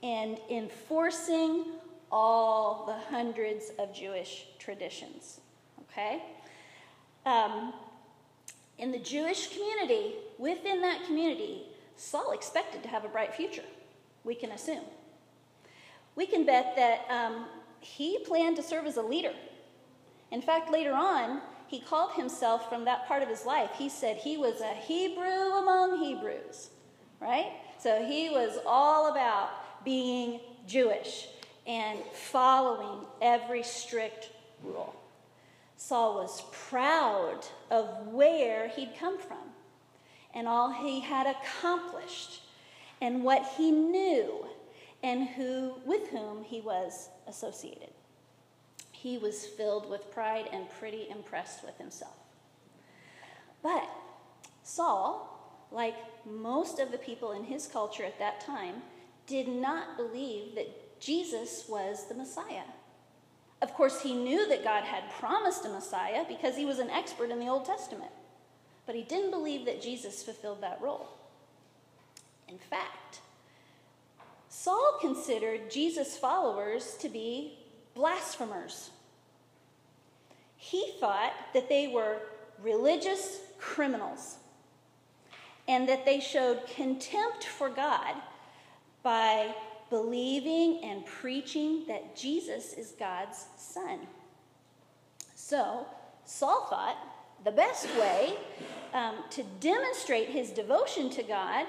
and 0.01 0.39
enforcing 0.49 1.65
all 2.11 2.85
the 2.87 3.15
hundreds 3.15 3.71
of 3.77 3.93
Jewish 3.93 4.47
traditions. 4.57 5.41
Okay? 5.91 6.23
Um, 7.27 7.71
in 8.77 8.91
the 8.91 8.99
Jewish 8.99 9.53
community, 9.53 10.15
within 10.37 10.81
that 10.81 11.05
community, 11.05 11.63
Saul 11.95 12.31
expected 12.31 12.83
to 12.83 12.89
have 12.89 13.05
a 13.05 13.07
bright 13.07 13.33
future, 13.33 13.63
we 14.23 14.35
can 14.35 14.51
assume. 14.51 14.83
We 16.15 16.25
can 16.25 16.45
bet 16.45 16.75
that 16.75 17.05
um, 17.09 17.45
he 17.79 18.19
planned 18.25 18.55
to 18.57 18.63
serve 18.63 18.85
as 18.85 18.97
a 18.97 19.01
leader. 19.01 19.33
In 20.31 20.41
fact, 20.41 20.71
later 20.71 20.93
on, 20.93 21.41
he 21.67 21.79
called 21.79 22.13
himself 22.13 22.69
from 22.69 22.85
that 22.85 23.07
part 23.07 23.23
of 23.23 23.29
his 23.29 23.45
life, 23.45 23.71
he 23.77 23.89
said 23.89 24.17
he 24.17 24.37
was 24.37 24.61
a 24.61 24.73
Hebrew 24.73 25.57
among 25.57 25.99
Hebrews, 25.99 26.69
right? 27.19 27.53
So 27.79 28.03
he 28.03 28.29
was 28.29 28.59
all 28.65 29.11
about 29.11 29.49
being 29.83 30.39
Jewish 30.67 31.27
and 31.67 31.99
following 32.13 33.05
every 33.21 33.63
strict 33.63 34.29
rule. 34.63 34.95
Saul 35.77 36.15
was 36.15 36.43
proud 36.51 37.39
of 37.69 38.07
where 38.07 38.67
he'd 38.69 38.93
come 38.99 39.19
from 39.19 39.37
and 40.33 40.47
all 40.47 40.71
he 40.71 40.99
had 40.99 41.27
accomplished 41.27 42.41
and 43.01 43.23
what 43.23 43.45
he 43.57 43.71
knew 43.71 44.45
and 45.03 45.27
who 45.27 45.75
with 45.85 46.09
whom 46.09 46.43
he 46.43 46.61
was 46.61 47.09
associated. 47.27 47.91
He 48.91 49.17
was 49.17 49.45
filled 49.45 49.89
with 49.89 50.11
pride 50.11 50.49
and 50.51 50.69
pretty 50.79 51.07
impressed 51.09 51.63
with 51.63 51.77
himself. 51.77 52.15
But 53.61 53.87
Saul, 54.63 55.67
like 55.71 55.95
most 56.25 56.79
of 56.79 56.91
the 56.91 56.97
people 56.97 57.31
in 57.33 57.43
his 57.43 57.67
culture 57.67 58.03
at 58.03 58.19
that 58.19 58.41
time, 58.41 58.81
did 59.27 59.47
not 59.47 59.97
believe 59.97 60.55
that 60.55 60.99
Jesus 60.99 61.65
was 61.67 62.07
the 62.07 62.15
Messiah. 62.15 62.63
Of 63.61 63.73
course, 63.73 64.01
he 64.01 64.13
knew 64.13 64.47
that 64.49 64.63
God 64.63 64.83
had 64.83 65.09
promised 65.11 65.65
a 65.65 65.69
Messiah 65.69 66.25
because 66.27 66.55
he 66.55 66.65
was 66.65 66.79
an 66.79 66.89
expert 66.89 67.31
in 67.31 67.39
the 67.39 67.47
Old 67.47 67.65
Testament. 67.65 68.11
But 68.85 68.95
he 68.95 69.03
didn't 69.03 69.31
believe 69.31 69.65
that 69.65 69.81
Jesus 69.81 70.23
fulfilled 70.23 70.61
that 70.61 70.79
role. 70.81 71.07
In 72.47 72.57
fact, 72.57 73.19
Saul 74.49 74.97
considered 75.01 75.71
Jesus' 75.71 76.17
followers 76.17 76.95
to 76.99 77.09
be 77.09 77.57
blasphemers. 77.93 78.91
He 80.57 80.93
thought 80.99 81.33
that 81.53 81.69
they 81.69 81.87
were 81.87 82.19
religious 82.61 83.39
criminals 83.59 84.37
and 85.67 85.89
that 85.89 86.05
they 86.05 86.19
showed 86.19 86.67
contempt 86.67 87.43
for 87.45 87.69
God 87.69 88.15
by 89.03 89.53
believing 89.89 90.81
and 90.83 91.05
preaching 91.05 91.85
that 91.87 92.15
Jesus 92.15 92.73
is 92.73 92.93
God's 92.97 93.45
son. 93.57 93.99
So, 95.35 95.85
Saul 96.25 96.67
thought 96.69 96.97
the 97.43 97.51
best 97.51 97.87
way 97.97 98.33
um, 98.93 99.15
to 99.29 99.43
demonstrate 99.59 100.29
his 100.29 100.49
devotion 100.49 101.09
to 101.11 101.23
God 101.23 101.65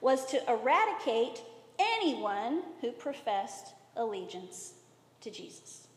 was 0.00 0.24
to 0.26 0.50
eradicate 0.50 1.42
anyone 1.78 2.62
who 2.80 2.92
professed 2.92 3.74
allegiance 3.96 4.72
to 5.20 5.30
Jesus. 5.30 5.88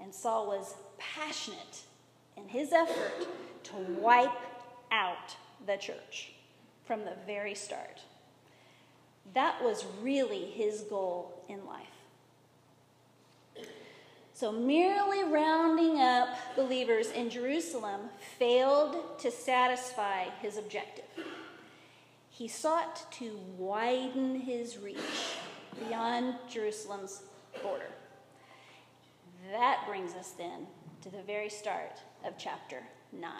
And 0.00 0.14
Saul 0.14 0.46
was 0.46 0.74
passionate 0.98 1.82
in 2.36 2.48
his 2.48 2.72
effort 2.72 3.26
to 3.64 3.76
wipe 4.00 4.30
out 4.90 5.36
the 5.66 5.76
church 5.76 6.32
from 6.84 7.04
the 7.04 7.14
very 7.26 7.54
start. 7.54 8.00
That 9.34 9.62
was 9.62 9.84
really 10.02 10.46
his 10.46 10.82
goal 10.82 11.42
in 11.48 11.64
life. 11.66 11.86
So, 14.32 14.52
merely 14.52 15.24
rounding 15.24 15.98
up 15.98 16.28
believers 16.56 17.10
in 17.10 17.30
Jerusalem 17.30 18.02
failed 18.38 19.18
to 19.20 19.30
satisfy 19.30 20.24
his 20.42 20.58
objective. 20.58 21.06
He 22.28 22.46
sought 22.46 23.10
to 23.12 23.40
widen 23.56 24.40
his 24.40 24.76
reach 24.76 24.98
beyond 25.88 26.34
Jerusalem's 26.50 27.22
border. 27.62 27.88
That 29.50 29.86
brings 29.88 30.12
us 30.12 30.32
then 30.32 30.66
to 31.00 31.08
the 31.08 31.22
very 31.22 31.48
start 31.48 32.02
of 32.22 32.34
chapter 32.36 32.82
9. 33.12 33.30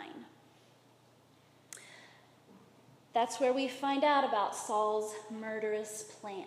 That's 3.16 3.40
where 3.40 3.54
we 3.54 3.66
find 3.66 4.04
out 4.04 4.28
about 4.28 4.54
Saul's 4.54 5.14
murderous 5.30 6.02
plan. 6.20 6.44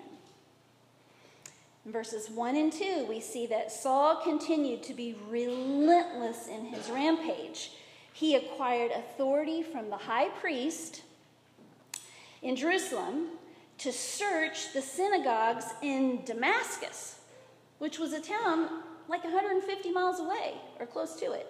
In 1.84 1.92
verses 1.92 2.30
1 2.30 2.56
and 2.56 2.72
2, 2.72 3.08
we 3.10 3.20
see 3.20 3.48
that 3.48 3.72
Saul 3.72 4.18
continued 4.18 4.84
to 4.84 4.94
be 4.94 5.16
relentless 5.28 6.46
in 6.46 6.66
his 6.66 6.88
rampage. 6.92 7.72
He 8.14 8.36
acquired 8.36 8.92
authority 8.92 9.64
from 9.64 9.90
the 9.90 9.98
high 9.98 10.30
priest 10.30 11.02
in 12.44 12.56
Jerusalem 12.56 13.30
to 13.80 13.92
search 13.92 14.72
the 14.72 14.84
synagogues 14.84 15.66
in 15.82 16.24
Damascus, 16.24 17.22
which 17.80 17.98
was 17.98 18.14
a 18.14 18.22
town 18.22 18.70
like 19.08 19.24
150 19.24 19.90
miles 19.90 20.20
away 20.20 20.54
or 20.80 20.86
close 20.86 21.16
to 21.16 21.32
it. 21.32 21.48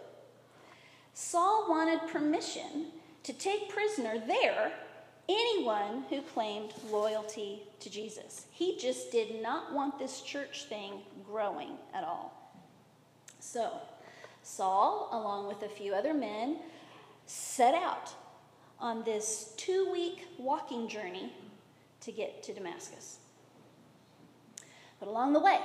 Saul 1.14 1.66
wanted 1.68 2.08
permission 2.08 2.94
to 3.24 3.34
take 3.34 3.68
prisoner 3.68 4.24
there 4.26 4.72
anyone 5.30 6.04
who 6.10 6.22
claimed 6.22 6.74
loyalty 6.90 7.62
to 7.80 7.90
Jesus. 7.90 8.48
He 8.52 8.78
just 8.78 9.12
did 9.12 9.42
not 9.42 9.74
want 9.74 10.00
this 10.00 10.22
church 10.22 10.66
thing 10.66 10.94
growing 11.26 11.74
at 11.94 12.04
all. 12.04 12.34
So, 13.40 13.72
Saul, 14.42 15.10
along 15.12 15.48
with 15.48 15.62
a 15.62 15.70
few 15.70 15.94
other 15.94 16.14
men, 16.14 16.58
set 17.28 17.76
out 17.76 18.12
on 18.80 19.04
this 19.04 19.54
two 19.56 19.92
week 19.92 20.28
walking 20.38 20.90
journey 20.90 21.32
to 22.02 22.12
get 22.12 22.42
to 22.44 22.54
Damascus. 22.54 23.18
But 25.00 25.10
along 25.10 25.34
the 25.34 25.40
way, 25.40 25.60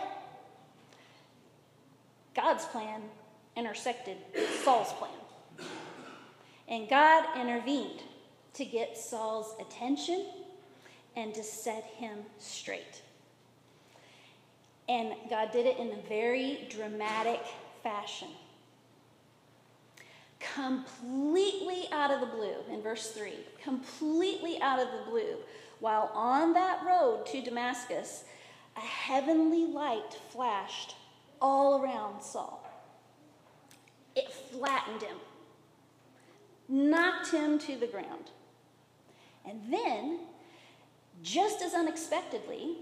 God's 2.34 2.64
plan 2.66 3.00
intersected 3.56 4.16
Saul's 4.62 4.92
plan. 4.92 5.10
And 6.68 6.88
God 6.88 7.24
intervened 7.38 8.02
to 8.54 8.64
get 8.64 8.96
Saul's 8.96 9.54
attention 9.60 10.26
and 11.16 11.34
to 11.34 11.42
set 11.42 11.84
him 11.84 12.18
straight. 12.38 13.02
And 14.88 15.14
God 15.30 15.50
did 15.52 15.66
it 15.66 15.78
in 15.78 15.88
a 15.88 16.08
very 16.08 16.66
dramatic 16.68 17.40
fashion. 17.82 18.28
Completely 20.54 21.88
out 21.90 22.10
of 22.10 22.20
the 22.20 22.26
blue, 22.26 22.56
in 22.70 22.82
verse 22.82 23.10
3, 23.12 23.32
completely 23.62 24.60
out 24.60 24.78
of 24.78 24.88
the 24.88 25.10
blue, 25.10 25.36
while 25.80 26.10
on 26.14 26.52
that 26.52 26.84
road 26.84 27.24
to 27.26 27.42
Damascus, 27.42 28.24
a 28.76 28.80
heavenly 28.80 29.64
light 29.66 30.18
flashed 30.30 30.94
all 31.40 31.82
around 31.82 32.22
Saul. 32.22 32.60
It 34.14 34.30
flattened 34.30 35.02
him, 35.02 35.16
knocked 36.68 37.30
him 37.30 37.58
to 37.60 37.76
the 37.76 37.86
ground. 37.86 38.30
And 39.48 39.60
then, 39.70 40.20
just 41.22 41.62
as 41.62 41.74
unexpectedly, 41.74 42.76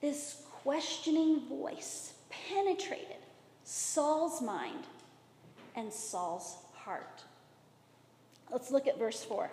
this 0.00 0.42
questioning 0.62 1.40
voice 1.48 2.14
penetrated 2.30 3.16
Saul's 3.64 4.42
mind 4.42 4.84
and 5.76 5.92
Saul's 5.92 6.56
heart. 6.74 7.22
Let's 8.50 8.70
look 8.70 8.86
at 8.86 8.98
verse 8.98 9.24
4. 9.24 9.50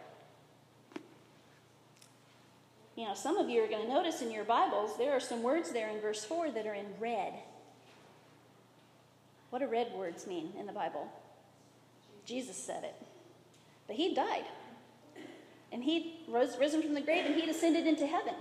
You 2.96 3.08
know, 3.08 3.13
some 3.13 3.38
of 3.38 3.50
you 3.50 3.63
are 3.63 3.68
going 3.68 3.88
to 3.88 3.94
notice 3.94 4.22
in 4.22 4.29
your 4.29 4.44
Bibles 4.44 4.98
there 4.98 5.13
are 5.13 5.22
some 5.22 5.41
words 5.41 5.72
there 5.72 5.89
in 5.89 6.01
verse 6.01 6.25
4 6.25 6.51
that 6.51 6.68
are 6.68 6.74
in 6.74 6.88
red. 7.00 7.34
What 9.51 9.60
do 9.60 9.68
red 9.68 9.94
words 9.94 10.27
mean 10.27 10.51
in 10.60 10.65
the 10.65 10.74
Bible? 10.74 11.08
Jesus 12.25 12.58
said 12.58 12.84
it. 12.84 12.96
But 13.88 13.96
he 13.96 14.13
died. 14.13 14.44
And 15.71 15.83
he 15.83 16.21
rose, 16.27 16.57
risen 16.59 16.81
from 16.81 16.93
the 16.93 17.01
grave 17.01 17.25
and 17.25 17.35
he 17.35 17.45
descended 17.45 17.85
into 17.85 18.07
heaven. 18.07 18.33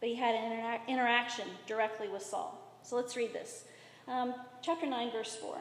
But 0.00 0.08
he 0.08 0.16
had 0.16 0.34
an 0.34 0.52
intera- 0.52 0.88
interaction 0.88 1.46
directly 1.66 2.08
with 2.08 2.22
Saul. 2.22 2.58
So 2.82 2.96
let's 2.96 3.16
read 3.16 3.32
this. 3.32 3.64
Um, 4.08 4.34
chapter 4.60 4.86
9, 4.86 5.12
verse 5.12 5.36
4. 5.36 5.58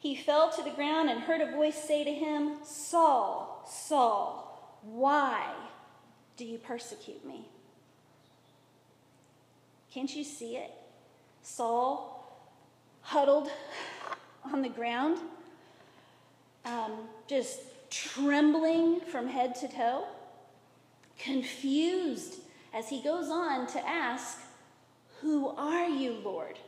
He 0.00 0.16
fell 0.16 0.50
to 0.50 0.62
the 0.62 0.70
ground 0.70 1.08
and 1.08 1.20
heard 1.20 1.40
a 1.40 1.52
voice 1.52 1.76
say 1.76 2.04
to 2.04 2.12
him, 2.12 2.58
Saul, 2.64 3.64
Saul, 3.68 4.80
why 4.82 5.52
do 6.36 6.44
you 6.44 6.58
persecute 6.58 7.24
me? 7.24 7.48
Can't 9.92 10.14
you 10.14 10.24
see 10.24 10.56
it? 10.56 10.70
Saul 11.42 12.12
huddled 13.00 13.50
on 14.44 14.62
the 14.62 14.68
ground, 14.68 15.18
um, 16.64 16.92
just 17.28 17.60
trembling 17.88 19.00
from 19.00 19.28
head 19.28 19.54
to 19.54 19.68
toe 19.68 20.04
confused 21.18 22.40
as 22.74 22.88
he 22.88 23.00
goes 23.02 23.28
on 23.28 23.66
to 23.68 23.88
ask, 23.88 24.38
Who 25.20 25.48
are 25.48 25.88
you, 25.88 26.20
Lord? 26.24 26.58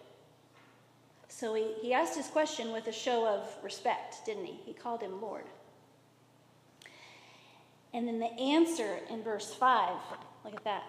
So 1.28 1.54
he, 1.54 1.74
he 1.80 1.92
asked 1.92 2.16
his 2.16 2.26
question 2.26 2.72
with 2.72 2.86
a 2.88 2.92
show 2.92 3.26
of 3.26 3.48
respect, 3.62 4.24
didn't 4.26 4.46
he? 4.46 4.58
He 4.64 4.72
called 4.72 5.02
him 5.02 5.20
Lord. 5.20 5.44
And 7.94 8.06
then 8.06 8.18
the 8.18 8.32
answer 8.32 8.98
in 9.10 9.22
verse 9.22 9.54
5, 9.54 9.94
look 10.44 10.54
at 10.54 10.64
that. 10.64 10.82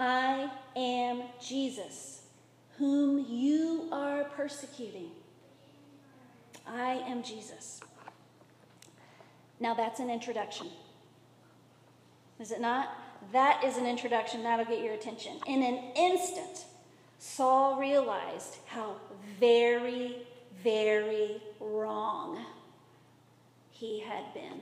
I 0.00 0.50
am 0.76 1.22
Jesus, 1.40 2.22
whom 2.76 3.24
you 3.28 3.88
are 3.92 4.24
persecuting. 4.24 5.10
I 6.66 7.02
am 7.06 7.22
Jesus. 7.22 7.80
Now 9.60 9.74
that's 9.74 10.00
an 10.00 10.10
introduction. 10.10 10.68
Is 12.40 12.52
it 12.52 12.60
not? 12.60 12.90
That 13.32 13.64
is 13.64 13.76
an 13.76 13.86
introduction. 13.86 14.42
That'll 14.42 14.64
get 14.64 14.82
your 14.82 14.94
attention. 14.94 15.32
In 15.46 15.62
an 15.62 15.92
instant, 15.96 16.64
Saul 17.18 17.78
realized 17.78 18.56
how 18.66 18.96
very, 19.40 20.18
very 20.62 21.42
wrong 21.60 22.44
he 23.70 24.00
had 24.00 24.32
been. 24.34 24.60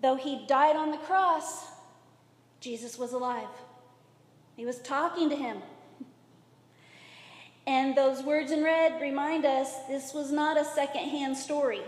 Though 0.00 0.16
he 0.16 0.46
died 0.46 0.76
on 0.76 0.90
the 0.90 0.98
cross, 0.98 1.66
Jesus 2.60 2.98
was 2.98 3.12
alive. 3.12 3.48
He 4.56 4.64
was 4.64 4.78
talking 4.80 5.30
to 5.30 5.36
him. 5.36 5.58
And 7.66 7.96
those 7.96 8.22
words 8.22 8.50
in 8.50 8.64
red 8.64 9.00
remind 9.00 9.44
us 9.44 9.72
this 9.88 10.14
was 10.14 10.32
not 10.32 10.56
a 10.56 10.64
secondhand 10.64 11.36
story. 11.36 11.82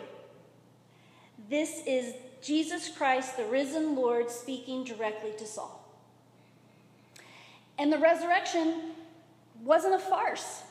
This 1.48 1.82
is 1.86 2.14
Jesus 2.42 2.88
Christ, 2.88 3.36
the 3.36 3.44
risen 3.44 3.94
Lord, 3.94 4.30
speaking 4.30 4.84
directly 4.84 5.32
to 5.38 5.46
Saul. 5.46 5.76
And 7.78 7.92
the 7.92 7.98
resurrection 7.98 8.92
wasn't 9.62 9.94
a 9.94 9.98
farce, 9.98 10.62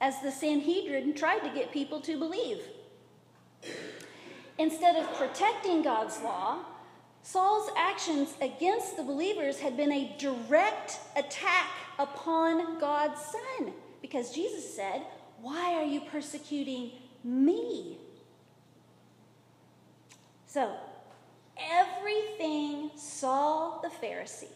as 0.00 0.20
the 0.22 0.30
Sanhedrin 0.30 1.14
tried 1.14 1.40
to 1.40 1.50
get 1.50 1.72
people 1.72 2.00
to 2.02 2.18
believe. 2.18 2.58
Instead 4.58 4.96
of 4.96 5.12
protecting 5.14 5.82
God's 5.82 6.20
law, 6.22 6.64
Saul's 7.22 7.70
actions 7.76 8.34
against 8.40 8.96
the 8.96 9.02
believers 9.02 9.58
had 9.58 9.76
been 9.76 9.92
a 9.92 10.16
direct 10.18 10.98
attack 11.16 11.68
upon 11.98 12.78
God's 12.78 13.20
Son 13.20 13.72
because 14.00 14.32
Jesus 14.32 14.74
said, 14.74 15.02
Why 15.40 15.74
are 15.74 15.84
you 15.84 16.00
persecuting 16.00 16.92
me? 17.22 17.98
So, 20.48 20.72
everything 21.58 22.90
Saul 22.96 23.80
the 23.82 23.90
Pharisee, 23.90 24.48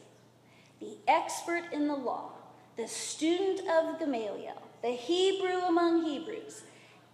the 0.81 0.97
expert 1.07 1.65
in 1.71 1.87
the 1.87 1.95
law, 1.95 2.31
the 2.79 2.89
student 2.89 3.61
of 3.69 3.99
Gamaliel, 3.99 4.61
the 4.81 4.89
Hebrew 4.89 5.61
among 5.61 6.03
Hebrews, 6.05 6.63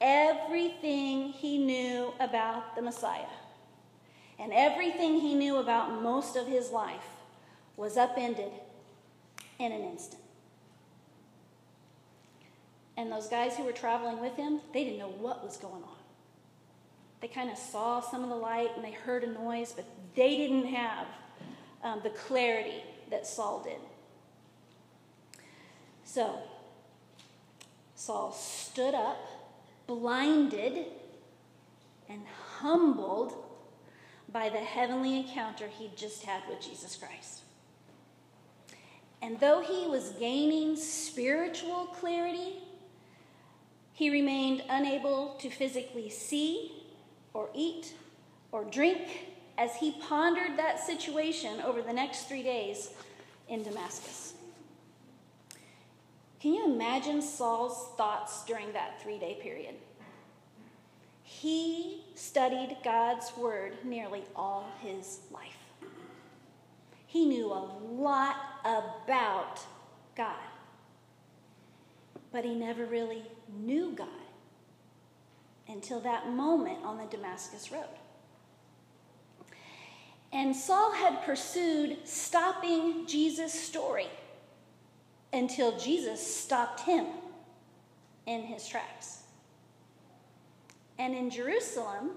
everything 0.01 1.31
he 1.31 1.59
knew 1.59 2.15
about 2.21 2.77
the 2.77 2.83
Messiah 2.83 3.27
and 4.39 4.53
everything 4.53 5.19
he 5.19 5.35
knew 5.35 5.57
about 5.57 6.01
most 6.01 6.37
of 6.37 6.47
his 6.47 6.71
life 6.71 7.09
was 7.77 7.97
upended 7.97 8.53
in 9.59 9.73
an 9.73 9.83
instant. 9.83 10.23
And 12.97 13.11
those 13.11 13.27
guys 13.27 13.57
who 13.57 13.65
were 13.65 13.73
traveling 13.73 14.21
with 14.21 14.37
him, 14.37 14.61
they 14.73 14.85
didn't 14.85 15.01
know 15.01 15.11
what 15.19 15.45
was 15.45 15.57
going 15.57 15.83
on. 15.83 15.98
They 17.21 17.29
kind 17.29 17.51
of 17.51 17.59
saw 17.59 18.01
some 18.01 18.23
of 18.23 18.29
the 18.29 18.37
light 18.37 18.71
and 18.77 18.85
they 18.85 18.93
heard 18.93 19.25
a 19.25 19.33
noise, 19.33 19.73
but 19.75 19.85
they 20.15 20.37
didn't 20.37 20.67
have 20.67 21.07
um, 21.83 22.01
the 22.03 22.11
clarity 22.11 22.83
that 23.11 23.27
Saul 23.27 23.63
did. 23.63 23.81
So, 26.05 26.39
Saul 27.95 28.33
stood 28.33 28.95
up, 28.95 29.19
blinded, 29.87 30.87
and 32.09 32.23
humbled 32.59 33.45
by 34.33 34.49
the 34.49 34.59
heavenly 34.59 35.17
encounter 35.17 35.67
he'd 35.69 35.97
just 35.97 36.25
had 36.25 36.43
with 36.49 36.61
Jesus 36.61 36.97
Christ. 36.97 37.43
And 39.21 39.41
though 39.41 39.61
he 39.61 39.89
was 39.89 40.11
gaining 40.11 40.77
spiritual 40.77 41.87
clarity, 41.87 42.63
he 43.93 44.11
remained 44.11 44.63
unable 44.69 45.37
to 45.41 45.51
physically 45.51 46.09
see 46.09 46.78
or 47.39 47.49
eat 47.55 47.95
or 48.51 48.65
drink 48.65 49.29
as 49.57 49.77
he 49.77 49.93
pondered 49.93 50.59
that 50.59 50.81
situation 50.81 51.61
over 51.61 51.81
the 51.83 51.93
next 51.93 52.29
three 52.29 52.43
days 52.43 52.91
in 53.49 53.63
Damascus. 53.63 54.35
Can 56.41 56.53
you 56.53 56.67
imagine 56.67 57.23
Saul's 57.23 57.95
thoughts 57.97 58.45
during 58.45 58.73
that 58.73 59.01
three 59.01 59.19
day 59.19 59.39
period? 59.41 59.77
He 61.23 62.03
studied 62.17 62.77
God's 62.83 63.31
word 63.37 63.77
nearly 63.85 64.25
all 64.35 64.67
his 64.81 65.21
life. 65.33 65.59
He 67.07 67.25
knew 67.25 67.53
a 67.53 67.71
lot 67.93 68.37
about 68.65 69.61
God, 70.17 70.35
but 72.33 72.45
he 72.45 72.55
never 72.57 72.85
really 72.85 73.23
knew 73.61 73.93
God 73.93 74.09
until 75.69 76.01
that 76.01 76.31
moment 76.31 76.85
on 76.85 76.99
the 76.99 77.05
Damascus 77.05 77.71
Road. 77.71 77.85
And 80.33 80.55
Saul 80.55 80.93
had 80.93 81.23
pursued 81.23 81.99
stopping 82.05 83.07
Jesus' 83.07 83.55
story 83.55 84.09
until 85.33 85.79
Jesus 85.79 86.25
stopped 86.25 86.81
him 86.81 87.07
in 88.27 88.43
his 88.43 88.67
tracks. 88.67 89.23
And 90.99 91.15
in 91.15 91.31
Jerusalem, 91.31 92.11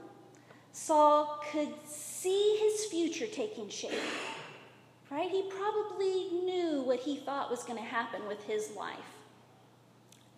Saul 0.73 1.41
could 1.51 1.73
see 1.85 2.57
his 2.59 2.85
future 2.85 3.27
taking 3.27 3.69
shape. 3.69 3.91
Right? 5.09 5.29
He 5.29 5.43
probably 5.49 6.29
knew 6.45 6.81
what 6.85 6.99
he 6.99 7.17
thought 7.17 7.51
was 7.51 7.63
going 7.63 7.77
to 7.77 7.85
happen 7.85 8.27
with 8.27 8.43
his 8.45 8.71
life. 8.77 8.97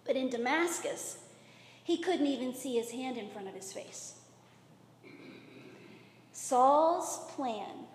But 0.04 0.16
in 0.16 0.30
Damascus, 0.30 1.20
he 1.84 1.98
couldn't 1.98 2.28
even 2.28 2.54
see 2.54 2.76
his 2.78 2.92
hand 2.92 3.18
in 3.18 3.30
front 3.30 3.48
of 3.48 3.54
his 3.54 3.72
face. 3.74 4.16
Saul's 6.32 7.20
plan 7.36 7.86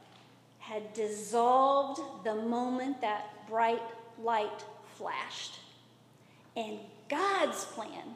had 0.59 0.93
dissolved 0.93 2.01
the 2.25 2.35
moment 2.35 3.01
that 3.01 3.47
bright 3.49 3.83
light 4.23 4.65
flashed. 4.97 5.59
And 6.57 6.79
God's 7.09 7.65
plan 7.65 8.15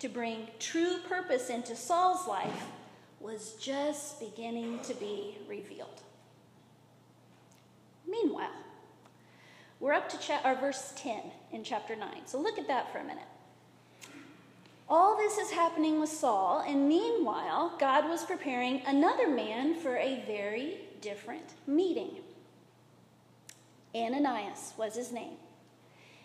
to 0.00 0.08
bring 0.08 0.48
true 0.58 0.98
purpose 1.08 1.50
into 1.50 1.76
Saul's 1.76 2.26
life 2.26 2.66
was 3.20 3.54
just 3.60 4.20
beginning 4.20 4.80
to 4.80 4.94
be 4.94 5.38
revealed. 5.48 6.02
Meanwhile, 8.06 8.50
we're 9.80 9.92
up 9.92 10.08
to 10.10 10.18
cha- 10.18 10.40
our 10.44 10.56
verse 10.56 10.92
10 10.96 11.20
in 11.52 11.64
chapter 11.64 11.96
9. 11.96 12.08
So 12.26 12.40
look 12.40 12.58
at 12.58 12.68
that 12.68 12.92
for 12.92 12.98
a 12.98 13.04
minute. 13.04 13.24
All 14.88 15.16
this 15.16 15.38
is 15.38 15.50
happening 15.50 15.98
with 15.98 16.10
Saul, 16.10 16.62
and 16.66 16.86
meanwhile, 16.86 17.74
God 17.78 18.08
was 18.08 18.24
preparing 18.24 18.82
another 18.86 19.28
man 19.28 19.74
for 19.74 19.96
a 19.96 20.22
very 20.26 20.80
different 21.00 21.54
meeting. 21.66 22.18
Ananias 23.94 24.74
was 24.76 24.94
his 24.94 25.10
name. 25.10 25.36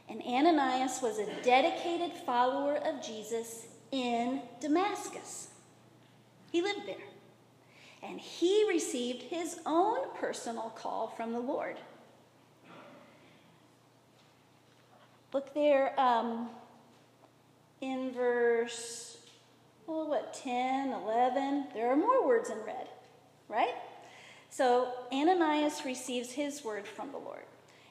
And 0.10 0.22
Ananias 0.24 1.02
was 1.02 1.20
a 1.20 1.42
dedicated 1.44 2.12
follower 2.26 2.78
of 2.78 3.02
Jesus 3.02 3.68
in 3.92 4.42
Damascus. 4.60 5.50
He 6.52 6.62
lived 6.62 6.88
there. 6.88 6.96
And 8.02 8.20
he 8.20 8.66
received 8.68 9.24
his 9.24 9.60
own 9.66 10.14
personal 10.16 10.72
call 10.76 11.08
from 11.08 11.32
the 11.32 11.40
Lord. 11.40 11.78
Look 15.32 15.54
there 15.54 16.00
um, 16.00 16.50
in 17.82 18.12
verse, 18.12 19.18
oh, 19.88 20.06
what, 20.06 20.34
10, 20.34 20.92
11. 20.92 21.68
There 21.74 21.92
are 21.92 21.96
more 21.96 22.26
words 22.26 22.50
in 22.50 22.58
red, 22.66 22.88
right? 23.48 23.76
So 24.50 24.92
Ananias 25.14 25.86
receives 25.86 26.32
his 26.32 26.64
word 26.64 26.88
from 26.88 27.12
the 27.12 27.18
Lord. 27.18 27.44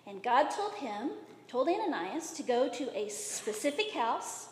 And 0.07 0.23
God 0.23 0.51
told 0.51 0.75
him 0.75 1.11
told 1.49 1.67
Ananias 1.67 2.33
to 2.33 2.43
go 2.43 2.69
to 2.69 2.97
a 2.97 3.09
specific 3.09 3.93
house 3.93 4.49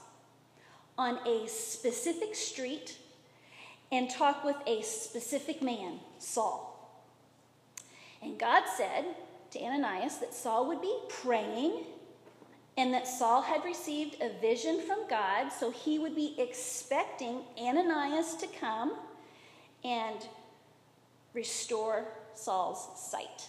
on 0.96 1.18
a 1.26 1.46
specific 1.46 2.34
street 2.34 2.96
and 3.92 4.08
talk 4.08 4.44
with 4.44 4.56
a 4.66 4.82
specific 4.82 5.62
man, 5.62 6.00
Saul. 6.18 6.72
And 8.22 8.38
God 8.38 8.62
said 8.76 9.04
to 9.50 9.60
Ananias 9.60 10.18
that 10.18 10.34
Saul 10.34 10.66
would 10.68 10.80
be 10.80 10.98
praying 11.08 11.84
and 12.76 12.92
that 12.92 13.08
Saul 13.08 13.40
had 13.42 13.64
received 13.64 14.16
a 14.20 14.38
vision 14.40 14.80
from 14.82 15.08
God, 15.08 15.48
so 15.48 15.70
he 15.70 15.98
would 15.98 16.14
be 16.14 16.34
expecting 16.38 17.40
Ananias 17.58 18.34
to 18.34 18.46
come 18.46 18.96
and 19.82 20.26
restore 21.32 22.04
Saul's 22.34 22.88
sight. 23.10 23.48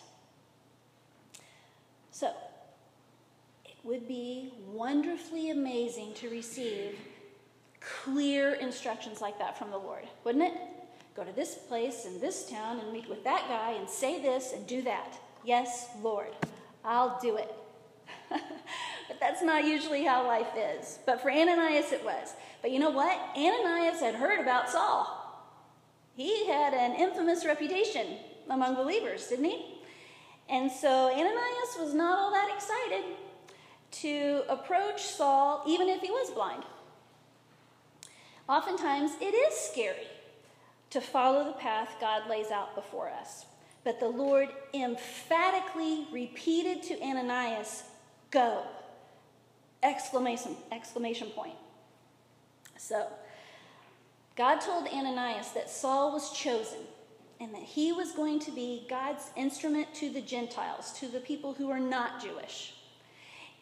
So, 2.12 2.32
it 3.66 3.76
would 3.84 4.08
be 4.08 4.54
wonderfully 4.68 5.50
amazing 5.50 6.14
to 6.16 6.30
receive 6.30 6.98
clear 7.82 8.54
instructions 8.54 9.22
like 9.22 9.38
that 9.40 9.58
from 9.58 9.72
the 9.72 9.78
Lord, 9.78 10.08
wouldn't 10.24 10.44
it? 10.44 10.58
Go 11.16 11.24
to 11.24 11.32
this 11.34 11.56
place 11.56 12.06
in 12.06 12.20
this 12.20 12.50
town 12.50 12.80
and 12.80 12.94
meet 12.94 13.10
with 13.10 13.24
that 13.24 13.46
guy 13.48 13.72
and 13.72 13.90
say 13.90 14.22
this 14.22 14.54
and 14.54 14.66
do 14.68 14.82
that. 14.84 15.18
Yes, 15.44 15.88
Lord, 16.02 16.30
I'll 16.86 17.20
do 17.22 17.38
it. 17.38 17.54
but 19.08 19.20
that's 19.20 19.42
not 19.42 19.64
usually 19.64 20.04
how 20.04 20.26
life 20.28 20.48
is. 20.56 21.00
But 21.06 21.22
for 21.22 21.32
Ananias, 21.32 21.92
it 21.92 22.04
was. 22.04 22.34
But 22.62 22.72
you 22.72 22.80
know 22.80 22.90
what? 22.90 23.18
Ananias 23.36 24.00
had 24.00 24.16
heard 24.16 24.40
about 24.40 24.70
Saul. 24.70 25.14
He 26.16 26.48
had 26.48 26.74
an 26.74 26.96
infamous 26.96 27.46
reputation 27.46 28.18
among 28.50 28.76
believers, 28.76 29.28
didn't 29.28 29.46
he? 29.46 29.78
And 30.50 30.72
so 30.72 31.12
Ananias 31.12 31.78
was 31.80 31.94
not 31.94 32.18
all 32.18 32.32
that 32.32 32.52
excited 32.56 33.04
to 33.92 34.44
approach 34.50 35.04
Saul, 35.04 35.64
even 35.68 35.90
if 35.90 36.02
he 36.02 36.10
was 36.10 36.32
blind. 36.32 36.64
Oftentimes, 38.50 39.12
it 39.22 39.34
is 39.34 39.54
scary 39.56 40.08
to 40.90 41.02
follow 41.02 41.44
the 41.44 41.54
path 41.54 41.96
God 42.00 42.30
lays 42.30 42.50
out 42.50 42.76
before 42.76 43.10
us. 43.10 43.46
But 43.84 44.00
the 44.00 44.08
Lord 44.08 44.50
emphatically 44.74 46.08
repeated 46.12 46.84
to 46.84 47.02
Ananias, 47.02 47.84
Go! 48.32 48.64
Exclamation, 49.84 50.56
exclamation 50.72 51.30
point. 51.30 51.56
So, 52.78 53.08
God 54.36 54.60
told 54.60 54.88
Ananias 54.88 55.52
that 55.54 55.70
Saul 55.70 56.14
was 56.14 56.32
chosen 56.32 56.80
and 57.40 57.54
that 57.54 57.64
he 57.64 57.92
was 57.92 58.12
going 58.12 58.40
to 58.40 58.52
be 58.52 58.86
God's 58.90 59.32
instrument 59.36 59.94
to 59.96 60.10
the 60.10 60.22
Gentiles, 60.22 60.92
to 61.00 61.08
the 61.08 61.20
people 61.20 61.54
who 61.54 61.70
are 61.70 61.80
not 61.80 62.22
Jewish, 62.22 62.74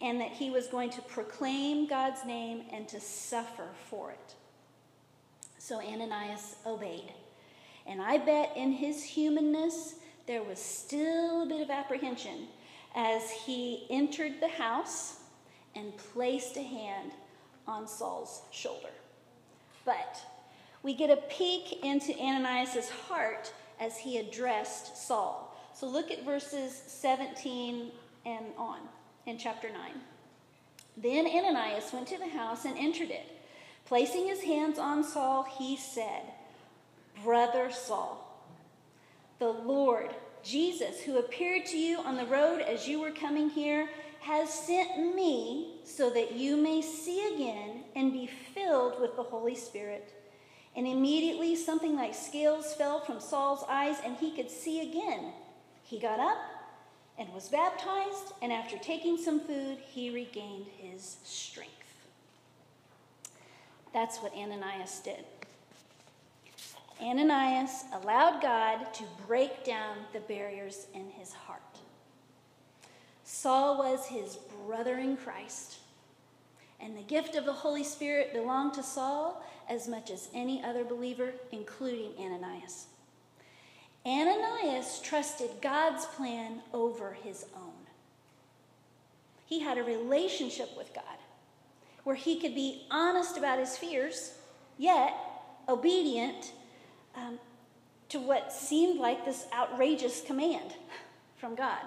and 0.01 0.19
that 0.19 0.31
he 0.31 0.49
was 0.49 0.67
going 0.67 0.89
to 0.91 1.01
proclaim 1.01 1.87
God's 1.87 2.25
name 2.25 2.63
and 2.71 2.87
to 2.89 2.99
suffer 2.99 3.67
for 3.89 4.11
it. 4.11 4.35
So 5.57 5.81
Ananias 5.81 6.57
obeyed. 6.65 7.11
And 7.87 8.01
I 8.01 8.17
bet 8.17 8.53
in 8.55 8.71
his 8.71 9.03
humanness, 9.03 9.95
there 10.27 10.43
was 10.43 10.59
still 10.59 11.43
a 11.43 11.45
bit 11.45 11.61
of 11.61 11.69
apprehension 11.69 12.47
as 12.95 13.29
he 13.31 13.85
entered 13.89 14.39
the 14.39 14.47
house 14.47 15.17
and 15.75 15.95
placed 15.97 16.57
a 16.57 16.63
hand 16.63 17.11
on 17.67 17.87
Saul's 17.87 18.41
shoulder. 18.51 18.89
But 19.83 20.19
we 20.83 20.93
get 20.93 21.09
a 21.09 21.17
peek 21.17 21.83
into 21.83 22.17
Ananias' 22.19 22.89
heart 22.89 23.51
as 23.79 23.97
he 23.97 24.17
addressed 24.17 24.97
Saul. 24.97 25.55
So 25.73 25.87
look 25.87 26.11
at 26.11 26.23
verses 26.23 26.73
17 26.87 27.91
and 28.25 28.45
on 28.57 28.79
in 29.25 29.37
chapter 29.37 29.69
9. 29.69 29.79
Then 30.97 31.27
Ananias 31.27 31.91
went 31.91 32.07
to 32.07 32.17
the 32.17 32.29
house 32.29 32.65
and 32.65 32.77
entered 32.77 33.09
it. 33.09 33.31
Placing 33.85 34.27
his 34.27 34.41
hands 34.41 34.79
on 34.79 35.03
Saul, 35.03 35.43
he 35.43 35.77
said, 35.77 36.23
Brother 37.23 37.71
Saul, 37.71 38.21
the 39.39 39.49
Lord, 39.49 40.15
Jesus, 40.43 41.01
who 41.01 41.17
appeared 41.17 41.65
to 41.67 41.77
you 41.77 41.99
on 41.99 42.15
the 42.15 42.25
road 42.25 42.61
as 42.61 42.87
you 42.87 43.01
were 43.01 43.11
coming 43.11 43.49
here, 43.49 43.89
has 44.25 44.51
sent 44.51 45.15
me 45.15 45.75
so 45.83 46.09
that 46.09 46.31
you 46.31 46.57
may 46.57 46.81
see 46.81 47.35
again 47.35 47.83
and 47.95 48.11
be 48.11 48.25
filled 48.25 48.99
with 48.99 49.15
the 49.15 49.21
Holy 49.21 49.53
Spirit. 49.53 50.11
And 50.75 50.87
immediately 50.87 51.55
something 51.55 51.95
like 51.95 52.15
scales 52.15 52.73
fell 52.73 53.01
from 53.01 53.19
Saul's 53.19 53.63
eyes, 53.69 53.97
and 54.03 54.17
he 54.17 54.35
could 54.35 54.49
see 54.49 54.81
again. 54.81 55.31
He 55.83 55.99
got 55.99 56.19
up 56.19 56.37
and 57.19 57.31
was 57.33 57.49
baptized, 57.49 58.33
and 58.41 58.51
after 58.51 58.79
taking 58.79 59.15
some 59.15 59.39
food, 59.39 59.77
he 59.77 60.09
regained 60.09 60.65
his 60.75 61.17
strength. 61.23 61.71
That's 63.93 64.17
what 64.17 64.33
Ananias 64.33 65.01
did. 65.01 65.23
Ananias 66.99 67.83
allowed 67.93 68.41
God 68.41 68.91
to 68.95 69.03
break 69.27 69.63
down 69.63 69.97
the 70.13 70.19
barriers 70.21 70.87
in 70.95 71.11
his 71.11 71.31
heart. 71.31 71.61
Saul 73.25 73.79
was 73.79 74.05
his 74.05 74.37
brother 74.67 74.99
in 74.99 75.17
Christ, 75.17 75.79
and 76.79 76.95
the 76.95 77.01
gift 77.01 77.35
of 77.35 77.45
the 77.45 77.51
Holy 77.51 77.83
Spirit 77.83 78.33
belonged 78.33 78.75
to 78.75 78.83
Saul 78.83 79.43
as 79.67 79.87
much 79.87 80.11
as 80.11 80.29
any 80.31 80.63
other 80.63 80.85
believer, 80.85 81.33
including 81.51 82.11
Ananias. 82.19 82.85
Ananias 84.05 85.01
trusted 85.01 85.49
God's 85.59 86.05
plan 86.05 86.61
over 86.71 87.17
his 87.23 87.47
own. 87.55 87.73
He 89.47 89.59
had 89.59 89.79
a 89.79 89.83
relationship 89.83 90.77
with 90.77 90.93
God 90.93 91.03
where 92.03 92.15
he 92.15 92.39
could 92.39 92.53
be 92.53 92.83
honest 92.91 93.37
about 93.37 93.57
his 93.57 93.75
fears, 93.75 94.35
yet 94.77 95.15
obedient 95.67 96.51
um, 97.15 97.39
to 98.09 98.19
what 98.19 98.53
seemed 98.53 98.99
like 98.99 99.25
this 99.25 99.47
outrageous 99.51 100.21
command 100.21 100.75
from 101.37 101.55
God. 101.55 101.81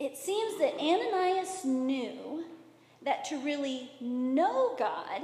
It 0.00 0.16
seems 0.16 0.58
that 0.58 0.80
Ananias 0.80 1.62
knew 1.62 2.44
that 3.02 3.26
to 3.26 3.38
really 3.38 3.90
know 4.00 4.74
God 4.78 5.20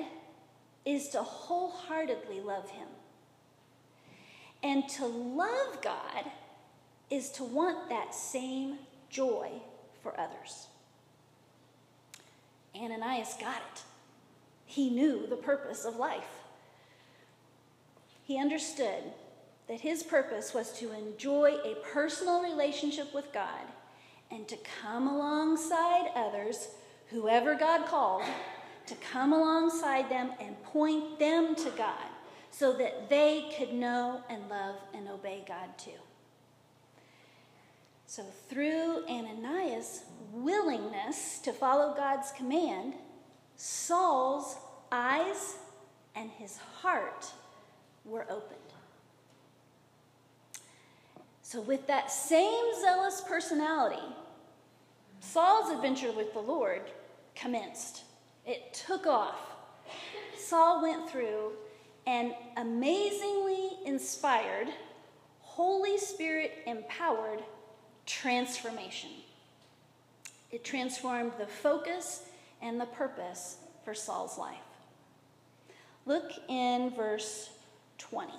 is 0.84 1.08
to 1.08 1.22
wholeheartedly 1.22 2.40
love 2.40 2.68
Him. 2.68 2.88
And 4.62 4.86
to 4.90 5.06
love 5.06 5.80
God 5.82 6.30
is 7.08 7.30
to 7.32 7.44
want 7.44 7.88
that 7.88 8.14
same 8.14 8.78
joy 9.08 9.50
for 10.02 10.18
others. 10.20 10.66
Ananias 12.74 13.34
got 13.40 13.56
it. 13.56 13.82
He 14.66 14.90
knew 14.90 15.26
the 15.26 15.36
purpose 15.36 15.86
of 15.86 15.96
life. 15.96 16.42
He 18.24 18.38
understood 18.38 19.04
that 19.68 19.80
his 19.80 20.02
purpose 20.02 20.52
was 20.52 20.72
to 20.78 20.92
enjoy 20.92 21.56
a 21.64 21.76
personal 21.92 22.42
relationship 22.42 23.14
with 23.14 23.32
God 23.32 23.64
and 24.30 24.46
to 24.48 24.56
come 24.82 25.06
alongside 25.06 26.10
others, 26.14 26.68
whoever 27.10 27.54
God 27.54 27.86
called, 27.86 28.24
to 28.86 28.94
come 28.96 29.32
alongside 29.32 30.08
them 30.10 30.30
and 30.40 30.60
point 30.64 31.18
them 31.18 31.54
to 31.56 31.70
God 31.70 32.06
so 32.50 32.72
that 32.74 33.08
they 33.08 33.52
could 33.56 33.72
know 33.72 34.22
and 34.28 34.48
love 34.48 34.76
and 34.94 35.08
obey 35.08 35.44
God 35.46 35.76
too. 35.76 35.90
So, 38.06 38.22
through 38.48 39.04
Ananias' 39.08 40.04
willingness 40.32 41.38
to 41.40 41.52
follow 41.52 41.94
God's 41.94 42.30
command, 42.32 42.94
Saul's 43.56 44.56
eyes 44.92 45.56
and 46.14 46.30
his 46.30 46.56
heart 46.56 47.26
were 48.04 48.24
opened. 48.30 48.65
So, 51.48 51.60
with 51.60 51.86
that 51.86 52.10
same 52.10 52.74
zealous 52.80 53.20
personality, 53.20 54.02
Saul's 55.20 55.70
adventure 55.70 56.10
with 56.10 56.32
the 56.32 56.40
Lord 56.40 56.82
commenced. 57.36 58.02
It 58.44 58.74
took 58.74 59.06
off. 59.06 59.38
Saul 60.36 60.82
went 60.82 61.08
through 61.08 61.52
an 62.04 62.34
amazingly 62.56 63.78
inspired, 63.84 64.66
Holy 65.38 65.96
Spirit 65.98 66.50
empowered 66.66 67.44
transformation. 68.06 69.10
It 70.50 70.64
transformed 70.64 71.30
the 71.38 71.46
focus 71.46 72.24
and 72.60 72.80
the 72.80 72.86
purpose 72.86 73.58
for 73.84 73.94
Saul's 73.94 74.36
life. 74.36 74.56
Look 76.06 76.32
in 76.48 76.90
verse 76.90 77.50
20. 77.98 78.32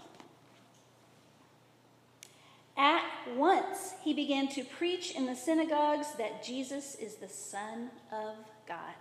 At 2.78 3.04
once 3.36 3.96
he 4.04 4.14
began 4.14 4.48
to 4.50 4.64
preach 4.64 5.16
in 5.16 5.26
the 5.26 5.36
synagogues 5.36 6.14
that 6.20 6.44
Jesus 6.44 6.96
is 6.96 7.16
the 7.16 7.28
Son 7.28 7.90
of 8.12 8.36
God. 8.68 8.94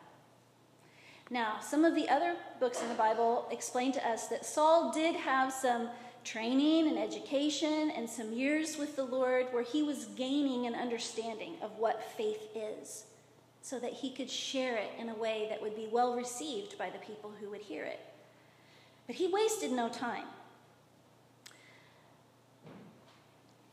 Now, 1.29 1.59
some 1.61 1.85
of 1.85 1.95
the 1.95 2.09
other 2.09 2.37
books 2.59 2.81
in 2.81 2.89
the 2.89 2.95
Bible 2.95 3.49
explain 3.51 3.93
to 3.93 4.09
us 4.09 4.29
that 4.29 4.47
Saul 4.47 4.93
did 4.93 5.17
have 5.17 5.53
some 5.53 5.91
training 6.25 6.89
and 6.89 6.99
education 6.99 7.91
and 7.91 8.09
some 8.09 8.33
years 8.33 8.79
with 8.79 8.97
the 8.97 9.05
Lord 9.05 9.47
where 9.53 9.62
he 9.62 9.83
was 9.83 10.07
gaining 10.17 10.67
an 10.67 10.75
understanding 10.75 11.55
of 11.62 11.79
what 11.79 12.12
faith 12.17 12.49
is 12.55 13.05
so 13.61 13.79
that 13.81 13.93
he 13.93 14.11
could 14.11 14.31
share 14.31 14.77
it 14.77 14.91
in 14.99 15.09
a 15.09 15.15
way 15.15 15.47
that 15.51 15.61
would 15.61 15.77
be 15.77 15.89
well 15.91 16.15
received 16.15 16.79
by 16.79 16.89
the 16.89 16.99
people 16.99 17.33
who 17.41 17.51
would 17.51 17.61
hear 17.61 17.85
it. 17.85 18.01
But 19.07 19.17
he 19.17 19.29
wasted 19.29 19.73
no 19.73 19.89
time. 19.89 20.25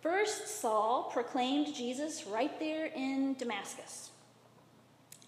First, 0.03 0.59
Saul 0.59 1.09
proclaimed 1.13 1.73
Jesus 1.73 2.27
right 2.27 2.59
there 2.59 2.87
in 2.87 3.35
Damascus. 3.35 4.09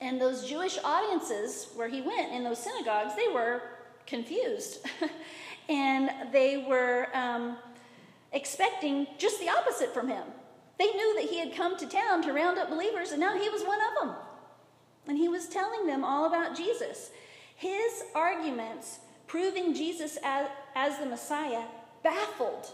And 0.02 0.20
those 0.20 0.46
Jewish 0.46 0.78
audiences 0.84 1.70
where 1.76 1.88
he 1.88 2.02
went 2.02 2.34
in 2.34 2.44
those 2.44 2.60
synagogues, 2.60 3.16
they 3.16 3.30
were 3.34 3.62
confused. 4.06 4.86
and 5.70 6.12
they 6.34 6.66
were 6.68 7.08
um, 7.14 7.56
expecting 8.34 9.08
just 9.18 9.40
the 9.40 9.48
opposite 9.48 9.94
from 9.94 10.10
him. 10.10 10.26
They 10.78 10.92
knew 10.92 11.22
that 11.22 11.30
he 11.30 11.40
had 11.40 11.56
come 11.56 11.78
to 11.78 11.88
town 11.88 12.22
to 12.24 12.34
round 12.34 12.58
up 12.58 12.70
believers, 12.70 13.12
and 13.12 13.22
now 13.22 13.38
he 13.38 13.48
was 13.48 13.64
one 13.64 13.80
of 13.80 14.08
them. 14.08 14.16
And 15.08 15.18
he 15.18 15.30
was 15.30 15.48
telling 15.48 15.88
them 15.88 16.04
all 16.04 16.26
about 16.26 16.54
Jesus. 16.54 17.12
His 17.56 18.04
arguments 18.14 19.00
proving 19.26 19.74
Jesus 19.74 20.18
as, 20.22 20.50
as 20.76 21.00
the 21.00 21.06
Messiah 21.06 21.64
baffled. 22.04 22.72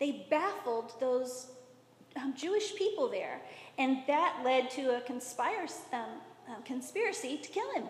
They 0.00 0.26
baffled 0.30 0.98
those 0.98 1.48
um, 2.16 2.34
Jewish 2.34 2.74
people 2.74 3.08
there. 3.08 3.40
And 3.78 3.98
that 4.06 4.40
led 4.44 4.70
to 4.72 4.96
a 4.96 5.02
um, 5.92 6.62
conspiracy 6.64 7.38
to 7.38 7.48
kill 7.50 7.72
him, 7.74 7.84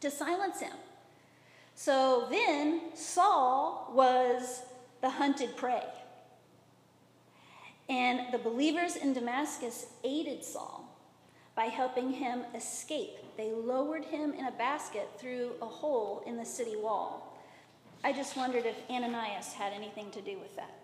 to 0.00 0.10
silence 0.10 0.60
him. 0.60 0.76
So 1.74 2.26
then 2.28 2.94
Saul 2.94 3.90
was 3.94 4.62
the 5.00 5.08
hunted 5.08 5.56
prey. 5.56 5.84
And 7.88 8.32
the 8.32 8.38
believers 8.38 8.96
in 8.96 9.14
Damascus 9.14 9.86
aided 10.04 10.44
Saul 10.44 10.84
by 11.54 11.66
helping 11.66 12.12
him 12.12 12.42
escape. 12.54 13.16
They 13.36 13.52
lowered 13.52 14.04
him 14.04 14.32
in 14.34 14.46
a 14.46 14.52
basket 14.52 15.08
through 15.18 15.52
a 15.62 15.66
hole 15.66 16.22
in 16.26 16.36
the 16.36 16.44
city 16.44 16.76
wall. 16.76 17.36
I 18.04 18.12
just 18.12 18.36
wondered 18.36 18.66
if 18.66 18.76
Ananias 18.90 19.54
had 19.54 19.72
anything 19.72 20.10
to 20.10 20.20
do 20.20 20.38
with 20.38 20.54
that. 20.56 20.74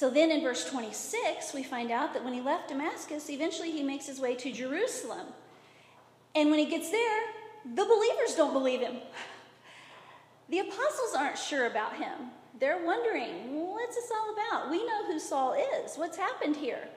So 0.00 0.08
then 0.08 0.30
in 0.30 0.40
verse 0.40 0.64
26, 0.64 1.52
we 1.52 1.62
find 1.62 1.90
out 1.90 2.14
that 2.14 2.24
when 2.24 2.32
he 2.32 2.40
left 2.40 2.68
Damascus, 2.68 3.28
eventually 3.28 3.70
he 3.70 3.82
makes 3.82 4.06
his 4.06 4.18
way 4.18 4.34
to 4.34 4.50
Jerusalem. 4.50 5.26
And 6.34 6.48
when 6.48 6.58
he 6.58 6.64
gets 6.64 6.90
there, 6.90 7.20
the 7.66 7.84
believers 7.84 8.34
don't 8.34 8.54
believe 8.54 8.80
him. 8.80 8.96
The 10.48 10.60
apostles 10.60 11.14
aren't 11.14 11.36
sure 11.36 11.66
about 11.66 11.96
him. 11.96 12.30
They're 12.58 12.82
wondering, 12.82 13.68
what's 13.72 13.94
this 13.94 14.10
all 14.10 14.32
about? 14.32 14.70
We 14.70 14.86
know 14.86 15.04
who 15.04 15.18
Saul 15.18 15.54
is. 15.84 15.96
What's 15.96 16.16
happened 16.16 16.56
here? 16.56 16.88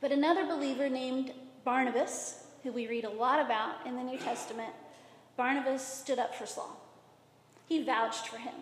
But 0.00 0.10
another 0.10 0.46
believer 0.46 0.88
named 0.88 1.32
Barnabas, 1.62 2.42
who 2.64 2.72
we 2.72 2.88
read 2.88 3.04
a 3.04 3.10
lot 3.10 3.38
about 3.38 3.86
in 3.86 3.94
the 3.94 4.02
New 4.02 4.18
Testament, 4.18 4.72
Barnabas 5.36 5.86
stood 5.86 6.18
up 6.18 6.34
for 6.34 6.44
Saul. 6.44 6.76
He 7.68 7.84
vouched 7.84 8.26
for 8.26 8.38
him. 8.38 8.54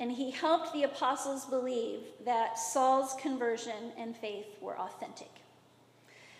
And 0.00 0.10
he 0.10 0.30
helped 0.30 0.72
the 0.72 0.84
apostles 0.84 1.44
believe 1.44 2.00
that 2.24 2.58
Saul's 2.58 3.14
conversion 3.20 3.92
and 3.98 4.16
faith 4.16 4.46
were 4.60 4.78
authentic. 4.78 5.30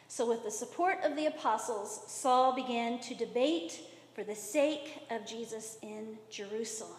So, 0.09 0.27
with 0.27 0.43
the 0.43 0.51
support 0.51 0.99
of 1.05 1.15
the 1.15 1.27
apostles, 1.27 2.03
Saul 2.09 2.53
began 2.55 2.99
to 3.01 3.15
debate 3.15 3.81
for 4.15 4.25
the 4.25 4.35
sake 4.35 5.03
of 5.11 5.27
Jesus 5.27 5.79
in 5.83 6.19
Jerusalem. 6.31 6.97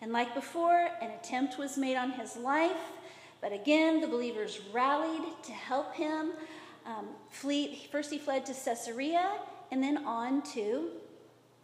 And 0.00 0.12
like 0.12 0.34
before, 0.34 0.88
an 1.02 1.10
attempt 1.10 1.58
was 1.58 1.76
made 1.76 1.96
on 1.96 2.12
his 2.12 2.36
life, 2.36 2.92
but 3.40 3.52
again, 3.52 4.00
the 4.00 4.06
believers 4.06 4.60
rallied 4.72 5.24
to 5.42 5.52
help 5.52 5.94
him 5.94 6.32
um, 6.86 7.08
flee. 7.30 7.86
First, 7.90 8.10
he 8.10 8.18
fled 8.18 8.46
to 8.46 8.54
Caesarea 8.54 9.32
and 9.70 9.82
then 9.82 10.06
on 10.06 10.42
to 10.54 10.90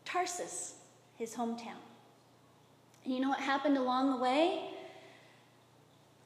Tarsus, 0.05 0.75
his 1.17 1.35
hometown. 1.35 1.92
And 3.05 3.15
you 3.15 3.21
know 3.21 3.29
what 3.29 3.41
happened 3.41 3.77
along 3.77 4.11
the 4.11 4.17
way? 4.17 4.71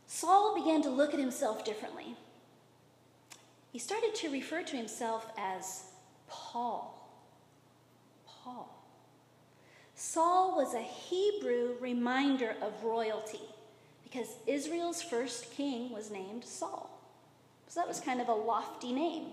Saul 0.06 0.54
began 0.54 0.82
to 0.82 0.90
look 0.90 1.14
at 1.14 1.20
himself 1.20 1.64
differently. 1.64 2.16
He 3.72 3.78
started 3.78 4.14
to 4.16 4.30
refer 4.30 4.62
to 4.62 4.76
himself 4.76 5.30
as 5.36 5.84
Paul. 6.28 6.92
Paul. 8.26 8.72
Saul 9.94 10.56
was 10.56 10.74
a 10.74 10.82
Hebrew 10.82 11.74
reminder 11.80 12.54
of 12.62 12.84
royalty 12.84 13.40
because 14.04 14.36
Israel's 14.46 15.02
first 15.02 15.50
king 15.52 15.90
was 15.90 16.10
named 16.10 16.44
Saul. 16.44 16.90
So 17.66 17.80
that 17.80 17.88
was 17.88 18.00
kind 18.00 18.20
of 18.20 18.28
a 18.28 18.32
lofty 18.32 18.92
name. 18.92 19.32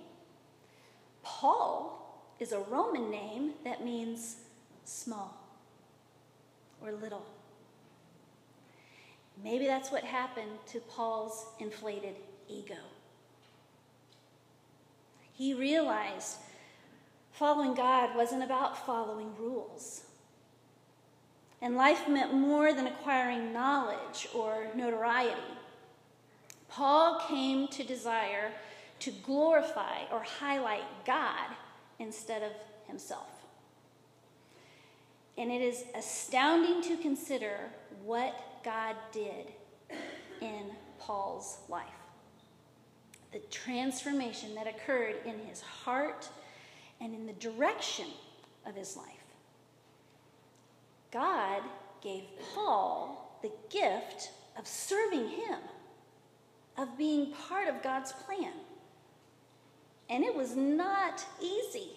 Paul 1.21 2.23
is 2.39 2.51
a 2.51 2.59
Roman 2.59 3.09
name 3.11 3.51
that 3.63 3.85
means 3.85 4.37
small 4.83 5.37
or 6.81 6.91
little. 6.91 7.25
Maybe 9.41 9.65
that's 9.65 9.91
what 9.91 10.03
happened 10.03 10.51
to 10.67 10.79
Paul's 10.79 11.45
inflated 11.59 12.15
ego. 12.49 12.75
He 15.33 15.53
realized 15.53 16.37
following 17.31 17.73
God 17.73 18.15
wasn't 18.15 18.43
about 18.43 18.85
following 18.85 19.31
rules. 19.39 20.03
And 21.61 21.75
life 21.75 22.09
meant 22.09 22.33
more 22.33 22.73
than 22.73 22.87
acquiring 22.87 23.53
knowledge 23.53 24.27
or 24.35 24.67
notoriety. 24.75 25.39
Paul 26.67 27.21
came 27.27 27.67
to 27.69 27.83
desire 27.83 28.51
to 28.99 29.11
glorify 29.11 30.03
or 30.11 30.23
highlight 30.23 30.83
God 31.05 31.49
instead 31.99 32.43
of 32.43 32.51
himself. 32.87 33.29
And 35.37 35.51
it 35.51 35.61
is 35.61 35.85
astounding 35.95 36.81
to 36.83 37.01
consider 37.01 37.57
what 38.03 38.35
God 38.63 38.95
did 39.11 39.51
in 40.41 40.71
Paul's 40.99 41.57
life. 41.69 41.87
The 43.31 43.39
transformation 43.51 44.55
that 44.55 44.67
occurred 44.67 45.15
in 45.25 45.39
his 45.39 45.61
heart 45.61 46.29
and 47.01 47.13
in 47.13 47.25
the 47.25 47.33
direction 47.33 48.07
of 48.65 48.75
his 48.75 48.95
life. 48.95 49.07
God 51.11 51.61
gave 52.01 52.23
Paul 52.53 53.39
the 53.41 53.51
gift 53.69 54.31
of 54.57 54.67
serving 54.67 55.27
him, 55.27 55.59
of 56.77 56.97
being 56.97 57.33
part 57.47 57.67
of 57.67 57.81
God's 57.83 58.11
plan. 58.11 58.53
And 60.09 60.23
it 60.23 60.33
was 60.33 60.55
not 60.55 61.25
easy. 61.41 61.89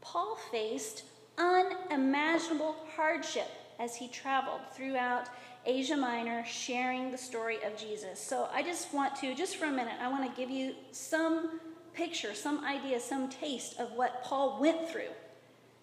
Paul 0.00 0.36
faced 0.50 1.04
unimaginable 1.36 2.76
hardship 2.96 3.48
as 3.78 3.94
he 3.94 4.08
traveled 4.08 4.60
throughout 4.72 5.28
Asia 5.66 5.96
Minor 5.96 6.44
sharing 6.46 7.10
the 7.10 7.18
story 7.18 7.58
of 7.64 7.76
Jesus. 7.76 8.20
So 8.20 8.48
I 8.52 8.62
just 8.62 8.92
want 8.92 9.16
to, 9.16 9.34
just 9.34 9.56
for 9.56 9.66
a 9.66 9.70
minute, 9.70 9.94
I 10.00 10.08
want 10.08 10.28
to 10.28 10.40
give 10.40 10.50
you 10.50 10.74
some 10.92 11.60
picture, 11.94 12.34
some 12.34 12.64
idea, 12.64 13.00
some 13.00 13.28
taste 13.28 13.78
of 13.78 13.92
what 13.92 14.22
Paul 14.22 14.58
went 14.60 14.88
through 14.88 15.12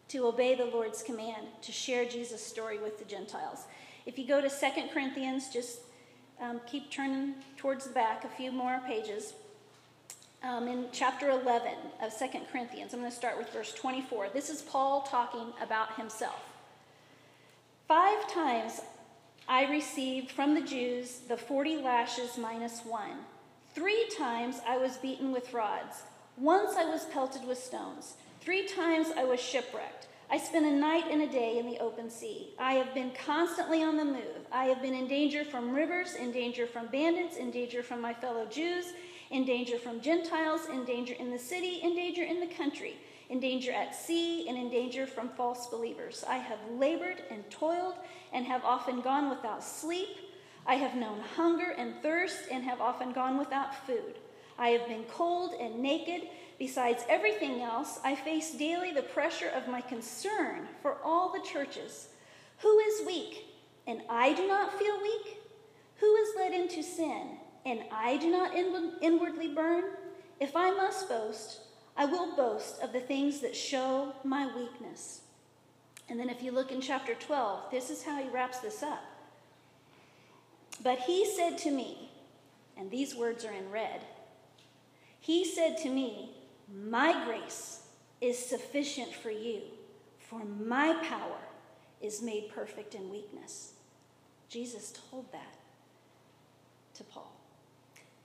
to 0.10 0.28
obey 0.28 0.56
the 0.56 0.66
Lord's 0.66 1.04
command 1.04 1.48
to 1.62 1.72
share 1.72 2.06
Jesus' 2.06 2.46
story 2.46 2.78
with 2.78 3.00
the 3.00 3.06
Gentiles. 3.06 3.66
If 4.06 4.20
you 4.20 4.28
go 4.28 4.40
to 4.40 4.50
Second 4.50 4.90
Corinthians, 4.90 5.50
just 5.50 5.80
um, 6.40 6.62
keep 6.68 6.92
turning 6.92 7.36
towards 7.58 7.86
the 7.86 7.94
back 7.94 8.24
a 8.24 8.30
few 8.30 8.52
more 8.52 8.82
pages. 8.86 9.34
Um, 10.44 10.68
in 10.68 10.86
chapter 10.92 11.30
11 11.32 11.74
of 12.04 12.14
Second 12.14 12.46
Corinthians, 12.52 12.94
I'm 12.94 13.00
going 13.00 13.12
to 13.12 13.18
start 13.18 13.38
with 13.38 13.50
verse 13.52 13.74
24. 13.74 14.30
This 14.32 14.50
is 14.50 14.62
Paul 14.62 15.02
talking 15.02 15.54
about 15.62 15.96
himself. 15.96 16.40
Five 17.88 18.32
times 18.32 18.82
I 19.48 19.70
received 19.70 20.32
from 20.32 20.56
the 20.56 20.62
Jews 20.62 21.20
the 21.28 21.38
40 21.38 21.78
lashes 21.78 22.38
minus 22.38 22.82
one. 22.82 23.20
Three 23.76 24.08
times 24.18 24.60
I 24.68 24.78
was 24.78 24.98
beaten 24.98 25.32
with 25.32 25.54
rods. 25.54 26.02
Once 26.36 26.76
I 26.76 26.86
was 26.86 27.06
pelted 27.06 27.48
with 27.48 27.60
stones. 27.60 28.16
Three 28.42 28.68
times 28.68 29.08
I 29.16 29.24
was 29.24 29.40
shipwrecked. 29.40 30.08
I 30.32 30.40
spent 30.40 30.66
a 30.66 30.72
night 30.72 31.06
and 31.12 31.22
a 31.22 31.28
day 31.28 31.60
in 31.60 31.68
the 31.68 31.78
open 31.78 32.10
sea. 32.10 32.56
I 32.58 32.74
have 32.74 32.96
been 32.96 33.12
constantly 33.12 33.84
on 33.84 33.98
the 33.98 34.06
move. 34.06 34.48
I 34.52 34.66
have 34.66 34.82
been 34.82 34.96
in 34.96 35.08
danger 35.08 35.46
from 35.46 35.76
rivers, 35.76 36.16
in 36.16 36.32
danger 36.32 36.66
from 36.66 36.88
bandits, 36.88 37.38
in 37.38 37.52
danger 37.52 37.84
from 37.84 38.02
my 38.02 38.16
fellow 38.16 38.48
Jews, 38.48 38.94
in 39.30 39.46
danger 39.46 39.78
from 39.78 40.02
Gentiles, 40.02 40.62
in 40.72 40.86
danger 40.86 41.14
in 41.14 41.30
the 41.30 41.38
city, 41.38 41.82
in 41.84 41.96
danger 41.96 42.24
in 42.24 42.40
the 42.40 42.48
country, 42.48 42.96
in 43.30 43.40
danger 43.40 43.72
at 43.72 43.96
sea, 43.96 44.48
and 44.48 44.58
in 44.58 44.70
danger 44.70 45.08
from 45.08 45.30
false 45.30 45.68
believers. 45.68 46.24
I 46.28 46.38
have 46.38 46.60
labored 46.72 47.24
and 47.32 47.50
toiled 47.50 47.96
and 48.32 48.46
have 48.46 48.64
often 48.64 49.02
gone 49.02 49.30
without 49.30 49.64
sleep. 49.64 50.18
I 50.66 50.76
have 50.76 50.96
known 50.96 51.20
hunger 51.36 51.74
and 51.78 52.02
thirst 52.02 52.40
and 52.52 52.64
have 52.64 52.82
often 52.82 53.12
gone 53.12 53.38
without 53.38 53.86
food. 53.88 54.20
I 54.58 54.70
have 54.70 54.88
been 54.88 55.04
cold 55.06 55.54
and 55.60 55.80
naked. 55.80 56.30
Besides 56.58 57.04
everything 57.10 57.62
else, 57.62 58.00
I 58.04 58.16
face 58.16 58.52
daily 58.52 58.92
the 58.92 59.02
pressure 59.02 59.50
of 59.50 59.68
my 59.68 59.82
concern 59.82 60.68
for 60.82 60.98
all 61.04 61.32
the 61.34 61.46
churches. 61.46 62.08
Who 62.60 62.80
is 62.80 63.06
weak, 63.06 63.46
and 63.86 64.02
I 64.10 64.34
do 64.34 64.48
not 64.48 64.80
feel 64.80 64.98
weak? 65.02 65.38
Who 65.98 66.16
is 66.16 66.36
led 66.38 66.54
into 66.54 66.82
sin, 66.82 67.38
and 67.66 67.82
I 67.92 68.18
do 68.18 68.32
not 68.32 68.56
inwardly 68.56 69.50
burn? 69.50 69.84
If 70.40 70.56
I 70.56 70.72
must 70.72 71.10
boast, 71.10 71.60
I 71.98 72.06
will 72.06 72.36
boast 72.36 72.82
of 72.82 72.92
the 72.92 73.00
things 73.00 73.40
that 73.40 73.56
show 73.56 74.14
my 74.24 74.54
weakness. 74.56 75.22
And 76.10 76.20
then 76.20 76.30
if 76.30 76.44
you 76.44 76.52
look 76.52 76.72
in 76.72 76.82
chapter 76.82 77.16
12, 77.16 77.72
this 77.72 77.90
is 77.90 78.04
how 78.04 78.22
he 78.22 78.30
wraps 78.30 78.60
this 78.60 78.84
up. 78.84 79.04
But 80.84 81.00
he 81.00 81.26
said 81.26 81.58
to 81.60 81.72
me, 81.72 82.12
and 82.78 82.92
these 82.92 83.16
words 83.16 83.46
are 83.46 83.54
in 83.54 83.72
red, 83.72 84.02
he 85.20 85.46
said 85.46 85.78
to 85.78 85.90
me, 85.90 86.36
my 86.72 87.26
grace 87.26 87.84
is 88.22 88.38
sufficient 88.38 89.14
for 89.14 89.32
you, 89.32 89.62
for 90.20 90.44
my 90.44 90.94
power 91.04 91.40
is 92.02 92.22
made 92.22 92.50
perfect 92.54 92.94
in 92.94 93.10
weakness. 93.10 93.74
Jesus 94.50 94.94
told 95.10 95.32
that 95.32 95.56
to 96.96 97.04
Paul. 97.04 97.35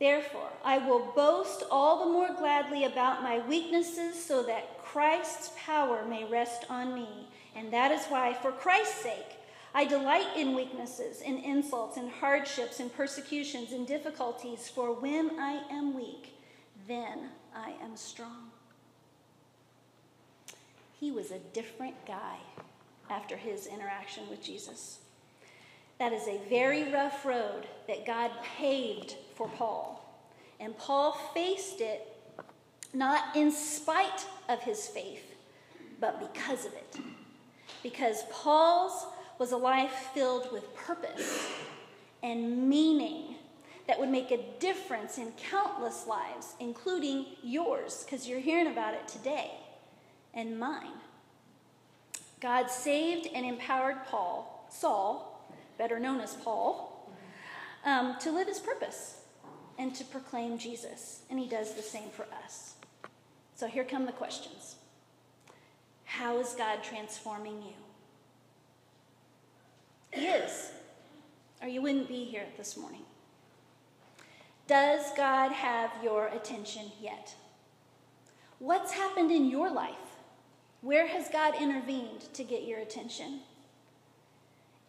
Therefore, 0.00 0.48
I 0.64 0.78
will 0.78 1.12
boast 1.14 1.62
all 1.70 2.04
the 2.04 2.10
more 2.10 2.34
gladly 2.34 2.84
about 2.84 3.22
my 3.22 3.46
weaknesses 3.46 4.20
so 4.20 4.42
that 4.44 4.82
Christ's 4.82 5.52
power 5.58 6.06
may 6.06 6.24
rest 6.24 6.64
on 6.70 6.94
me. 6.94 7.28
And 7.54 7.70
that 7.72 7.92
is 7.92 8.06
why, 8.06 8.32
for 8.32 8.50
Christ's 8.50 9.02
sake, 9.02 9.36
I 9.74 9.84
delight 9.84 10.36
in 10.36 10.54
weaknesses, 10.54 11.20
in 11.20 11.36
insults, 11.38 11.98
in 11.98 12.08
hardships, 12.08 12.80
in 12.80 12.88
persecutions, 12.88 13.72
in 13.72 13.84
difficulties, 13.84 14.68
for 14.68 14.92
when 14.92 15.38
I 15.38 15.62
am 15.70 15.94
weak, 15.94 16.32
then 16.88 17.28
I 17.54 17.74
am 17.82 17.94
strong. 17.94 18.50
He 20.98 21.12
was 21.12 21.30
a 21.30 21.38
different 21.52 22.06
guy 22.06 22.36
after 23.10 23.36
his 23.36 23.66
interaction 23.66 24.28
with 24.30 24.42
Jesus. 24.42 25.00
That 25.98 26.12
is 26.14 26.26
a 26.26 26.40
very 26.48 26.90
rough 26.90 27.26
road 27.26 27.66
that 27.86 28.06
God 28.06 28.30
paved 28.56 29.16
for 29.40 29.48
Paul. 29.56 30.04
And 30.60 30.76
Paul 30.76 31.12
faced 31.32 31.80
it 31.80 32.14
not 32.92 33.34
in 33.34 33.50
spite 33.50 34.26
of 34.50 34.60
his 34.60 34.86
faith, 34.86 35.34
but 35.98 36.20
because 36.20 36.66
of 36.66 36.74
it. 36.74 36.98
Because 37.82 38.24
Paul's 38.30 39.06
was 39.38 39.52
a 39.52 39.56
life 39.56 40.10
filled 40.12 40.52
with 40.52 40.76
purpose 40.76 41.48
and 42.22 42.68
meaning 42.68 43.36
that 43.88 43.98
would 43.98 44.10
make 44.10 44.30
a 44.30 44.44
difference 44.58 45.16
in 45.16 45.32
countless 45.50 46.06
lives, 46.06 46.52
including 46.60 47.24
yours, 47.42 48.04
because 48.04 48.28
you're 48.28 48.40
hearing 48.40 48.66
about 48.66 48.92
it 48.92 49.08
today, 49.08 49.52
and 50.34 50.60
mine. 50.60 51.00
God 52.40 52.70
saved 52.70 53.26
and 53.34 53.46
empowered 53.46 54.04
Paul, 54.04 54.68
Saul, 54.70 55.48
better 55.78 55.98
known 55.98 56.20
as 56.20 56.34
Paul, 56.34 57.10
um, 57.86 58.16
to 58.20 58.30
live 58.30 58.46
his 58.46 58.58
purpose 58.58 59.19
and 59.80 59.94
to 59.94 60.04
proclaim 60.04 60.58
Jesus. 60.58 61.22
And 61.30 61.38
he 61.38 61.48
does 61.48 61.72
the 61.72 61.82
same 61.82 62.10
for 62.10 62.26
us. 62.44 62.74
So 63.56 63.66
here 63.66 63.82
come 63.82 64.04
the 64.04 64.12
questions 64.12 64.76
How 66.04 66.38
is 66.38 66.52
God 66.52 66.84
transforming 66.84 67.62
you? 67.62 67.72
He 70.12 70.26
is, 70.26 70.70
or 71.62 71.68
you 71.68 71.80
wouldn't 71.80 72.08
be 72.08 72.24
here 72.24 72.44
this 72.58 72.76
morning. 72.76 73.02
Does 74.66 75.04
God 75.16 75.50
have 75.50 75.90
your 76.02 76.28
attention 76.28 76.92
yet? 77.00 77.34
What's 78.58 78.92
happened 78.92 79.30
in 79.30 79.48
your 79.48 79.72
life? 79.72 79.94
Where 80.82 81.06
has 81.06 81.28
God 81.28 81.54
intervened 81.60 82.32
to 82.34 82.44
get 82.44 82.64
your 82.64 82.80
attention? 82.80 83.40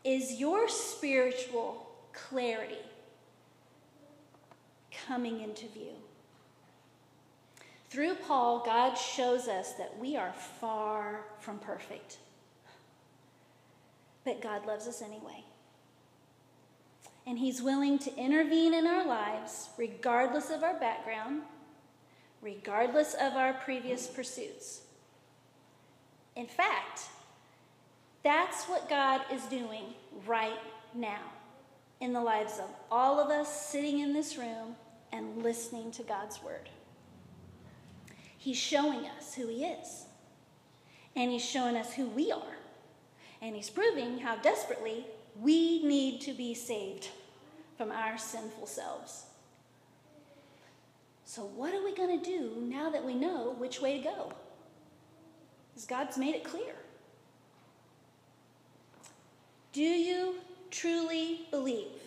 Is 0.04 0.40
your 0.40 0.68
spiritual 0.68 1.88
clarity 2.12 2.91
coming 5.08 5.42
into 5.42 5.68
view? 5.68 5.94
Through 7.90 8.16
Paul, 8.16 8.64
God 8.66 8.96
shows 8.96 9.50
us 9.50 9.74
that 9.74 10.00
we 10.00 10.16
are 10.16 10.34
far 10.62 11.26
from 11.40 11.60
perfect, 11.60 12.20
but 14.24 14.42
God 14.42 14.66
loves 14.66 14.88
us 14.88 15.02
anyway. 15.02 15.44
And 17.28 17.38
He's 17.38 17.62
willing 17.62 18.00
to 18.00 18.16
intervene 18.16 18.74
in 18.74 18.88
our 18.88 19.06
lives, 19.06 19.70
regardless 19.78 20.50
of 20.50 20.64
our 20.64 20.80
background, 20.80 21.42
regardless 22.42 23.14
of 23.14 23.34
our 23.34 23.54
previous 23.54 24.08
pursuits. 24.08 24.82
In 26.36 26.48
fact, 26.48 27.02
that's 28.24 28.66
what 28.66 28.88
God 28.88 29.22
is 29.34 29.44
doing 29.44 29.84
right 30.26 30.60
now 30.94 31.22
in 32.00 32.14
the 32.14 32.22
lives 32.22 32.58
of 32.58 32.70
all 32.90 33.20
of 33.20 33.30
us 33.30 33.70
sitting 33.70 34.00
in 34.00 34.14
this 34.14 34.38
room 34.38 34.76
and 35.12 35.44
listening 35.44 35.92
to 35.92 36.04
God's 36.04 36.42
word. 36.42 36.70
He's 38.38 38.58
showing 38.58 39.06
us 39.18 39.36
who 39.36 39.48
He 39.48 39.66
is, 39.66 40.06
and 41.16 41.32
He's 41.32 41.46
showing 41.46 41.76
us 41.76 41.94
who 41.94 42.08
we 42.08 42.32
are, 42.32 42.58
and 43.42 43.56
He's 43.56 43.70
proving 43.70 44.20
how 44.20 44.36
desperately 44.38 45.06
we 45.40 45.84
need 45.84 46.22
to 46.22 46.34
be 46.34 46.54
saved 46.54 47.10
from 47.78 47.92
our 47.92 48.18
sinful 48.18 48.68
selves. 48.68 49.26
So, 51.26 51.44
what 51.44 51.74
are 51.74 51.84
we 51.84 51.96
going 51.96 52.20
to 52.20 52.26
do 52.26 52.52
now 52.62 52.90
that 52.90 53.06
we 53.06 53.14
know 53.14 53.56
which 53.58 53.80
way 53.80 53.98
to 53.98 54.04
go? 54.04 54.34
Because 55.70 55.86
God's 55.86 56.18
made 56.18 56.36
it 56.36 56.44
clear. 56.44 56.76
Do 59.72 59.82
you 59.82 60.36
truly 60.70 61.48
believe 61.50 62.02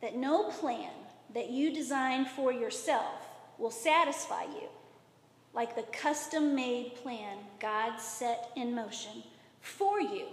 that 0.00 0.16
no 0.16 0.50
plan 0.50 0.90
that 1.34 1.50
you 1.50 1.72
design 1.72 2.24
for 2.24 2.52
yourself 2.52 3.26
will 3.58 3.70
satisfy 3.70 4.44
you 4.44 4.68
like 5.52 5.74
the 5.74 5.82
custom 5.82 6.54
made 6.54 6.94
plan 6.96 7.38
God 7.60 7.98
set 8.00 8.50
in 8.56 8.74
motion 8.74 9.22
for 9.60 10.00
you 10.00 10.26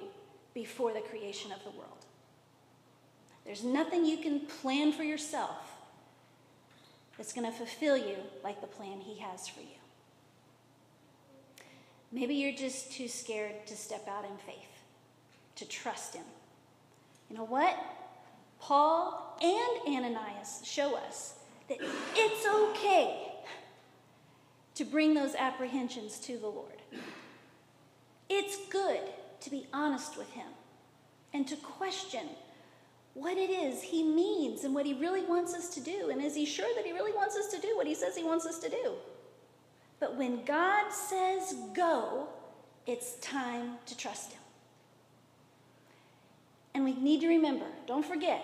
before 0.54 0.94
the 0.94 1.02
creation 1.02 1.52
of 1.52 1.64
the 1.64 1.72
world? 1.72 2.06
There's 3.46 3.64
nothing 3.64 4.06
you 4.06 4.18
can 4.18 4.42
plan 4.42 4.92
for 4.92 5.04
yourself 5.04 5.78
that's 7.18 7.34
going 7.34 7.50
to 7.50 7.58
fulfill 7.58 7.98
you 7.98 8.18
like 8.44 8.62
the 8.62 8.68
plan 8.68 9.00
He 9.00 9.20
has 9.20 9.48
for 9.48 9.62
you. 9.62 9.68
Maybe 12.12 12.36
you're 12.36 12.56
just 12.56 12.92
too 12.92 13.08
scared 13.08 13.66
to 13.68 13.76
step 13.76 14.08
out 14.08 14.26
in 14.26 14.38
faith, 14.46 14.84
to 15.56 15.68
trust 15.68 16.16
Him. 16.16 16.26
You 17.30 17.38
know 17.38 17.46
what? 17.46 17.78
Paul 18.60 19.38
and 19.42 19.96
Ananias 19.96 20.62
show 20.64 20.96
us 20.96 21.36
that 21.70 21.78
it's 22.16 22.48
okay 22.72 23.32
to 24.76 24.86
bring 24.86 25.14
those 25.14 25.36
apprehensions 25.36 26.20
to 26.20 26.38
the 26.38 26.48
Lord. 26.48 26.82
It's 28.30 28.58
good 28.70 29.02
to 29.42 29.50
be 29.50 29.68
honest 29.74 30.18
with 30.18 30.30
Him 30.32 30.48
and 31.34 31.48
to 31.48 31.56
question 31.58 32.28
what 33.14 33.38
it 33.38 33.50
is 33.50 33.82
He 33.82 34.04
means 34.04 34.64
and 34.64 34.76
what 34.76 34.86
He 34.86 34.94
really 34.94 35.24
wants 35.24 35.54
us 35.54 35.70
to 35.76 35.80
do. 35.82 36.10
And 36.12 36.22
is 36.22 36.36
He 36.36 36.46
sure 36.46 36.70
that 36.76 36.86
He 36.86 36.92
really 36.92 37.14
wants 37.14 37.36
us 37.36 37.48
to 37.54 37.60
do 37.60 37.76
what 37.76 37.88
He 37.88 37.96
says 37.96 38.16
He 38.16 38.24
wants 38.24 38.46
us 38.46 38.60
to 38.60 38.70
do? 38.70 38.94
But 40.00 40.16
when 40.16 40.46
God 40.46 40.92
says 40.92 41.56
go, 41.74 42.28
it's 42.86 43.16
time 43.16 43.78
to 43.88 43.98
trust 43.98 44.32
Him. 44.32 44.42
And 46.78 46.86
we 46.86 46.94
need 46.94 47.22
to 47.22 47.28
remember, 47.28 47.66
don't 47.88 48.06
forget, 48.06 48.40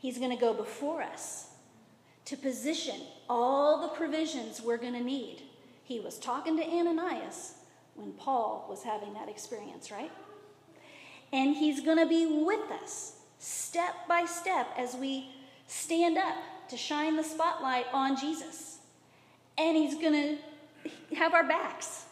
He's 0.00 0.18
going 0.18 0.32
to 0.32 0.36
go 0.36 0.52
before 0.52 1.02
us 1.02 1.50
to 2.24 2.36
position 2.36 2.96
all 3.30 3.80
the 3.80 3.96
provisions 3.96 4.60
we're 4.60 4.76
going 4.76 4.94
to 4.94 5.00
need. 5.00 5.42
He 5.84 6.00
was 6.00 6.18
talking 6.18 6.56
to 6.56 6.64
Ananias 6.64 7.54
when 7.94 8.10
Paul 8.14 8.66
was 8.68 8.82
having 8.82 9.14
that 9.14 9.28
experience, 9.28 9.92
right? 9.92 10.10
And 11.32 11.54
He's 11.54 11.80
going 11.80 11.98
to 11.98 12.06
be 12.06 12.26
with 12.44 12.72
us 12.72 13.18
step 13.38 14.08
by 14.08 14.24
step 14.24 14.66
as 14.76 14.96
we 14.96 15.28
stand 15.68 16.18
up 16.18 16.34
to 16.70 16.76
shine 16.76 17.14
the 17.14 17.22
spotlight 17.22 17.86
on 17.92 18.16
Jesus. 18.16 18.78
And 19.56 19.76
He's 19.76 19.94
going 19.94 20.38
to 20.80 21.14
have 21.14 21.34
our 21.34 21.46
backs. 21.46 22.03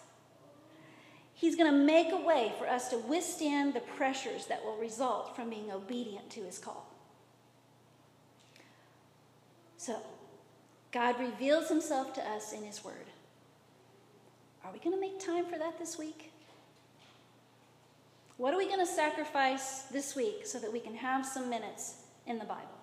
He's 1.43 1.57
going 1.57 1.73
to 1.73 1.77
make 1.77 2.13
a 2.13 2.25
way 2.25 2.53
for 2.57 2.69
us 2.69 2.89
to 2.91 2.99
withstand 2.99 3.75
the 3.75 3.81
pressures 3.81 4.47
that 4.47 4.65
will 4.65 4.77
result 4.77 5.35
from 5.35 5.51
being 5.51 5.73
obedient 5.73 6.31
to 6.31 6.41
his 6.43 6.57
call. 6.57 6.87
So, 9.77 9.97
God 10.93 11.19
reveals 11.19 11.69
himself 11.69 12.15
to 12.15 12.21
us 12.21 12.53
in 12.53 12.63
his 12.63 12.85
word. 12.85 13.07
Are 14.65 14.71
we 14.73 14.79
going 14.79 14.95
to 14.95 15.01
make 15.01 15.19
time 15.19 15.45
for 15.45 15.59
that 15.59 15.81
this 15.81 15.99
week? 15.99 16.31
What 18.37 18.55
are 18.55 18.59
we 18.59 18.67
going 18.67 18.79
to 18.79 18.87
sacrifice 18.87 19.83
this 19.91 20.15
week 20.15 20.47
so 20.47 20.61
that 20.61 20.73
we 20.73 20.79
can 20.79 20.95
have 20.95 21.27
some 21.27 21.51
minutes 21.51 21.97
in 22.25 22.39
the 22.39 22.45
Bible? 22.45 22.79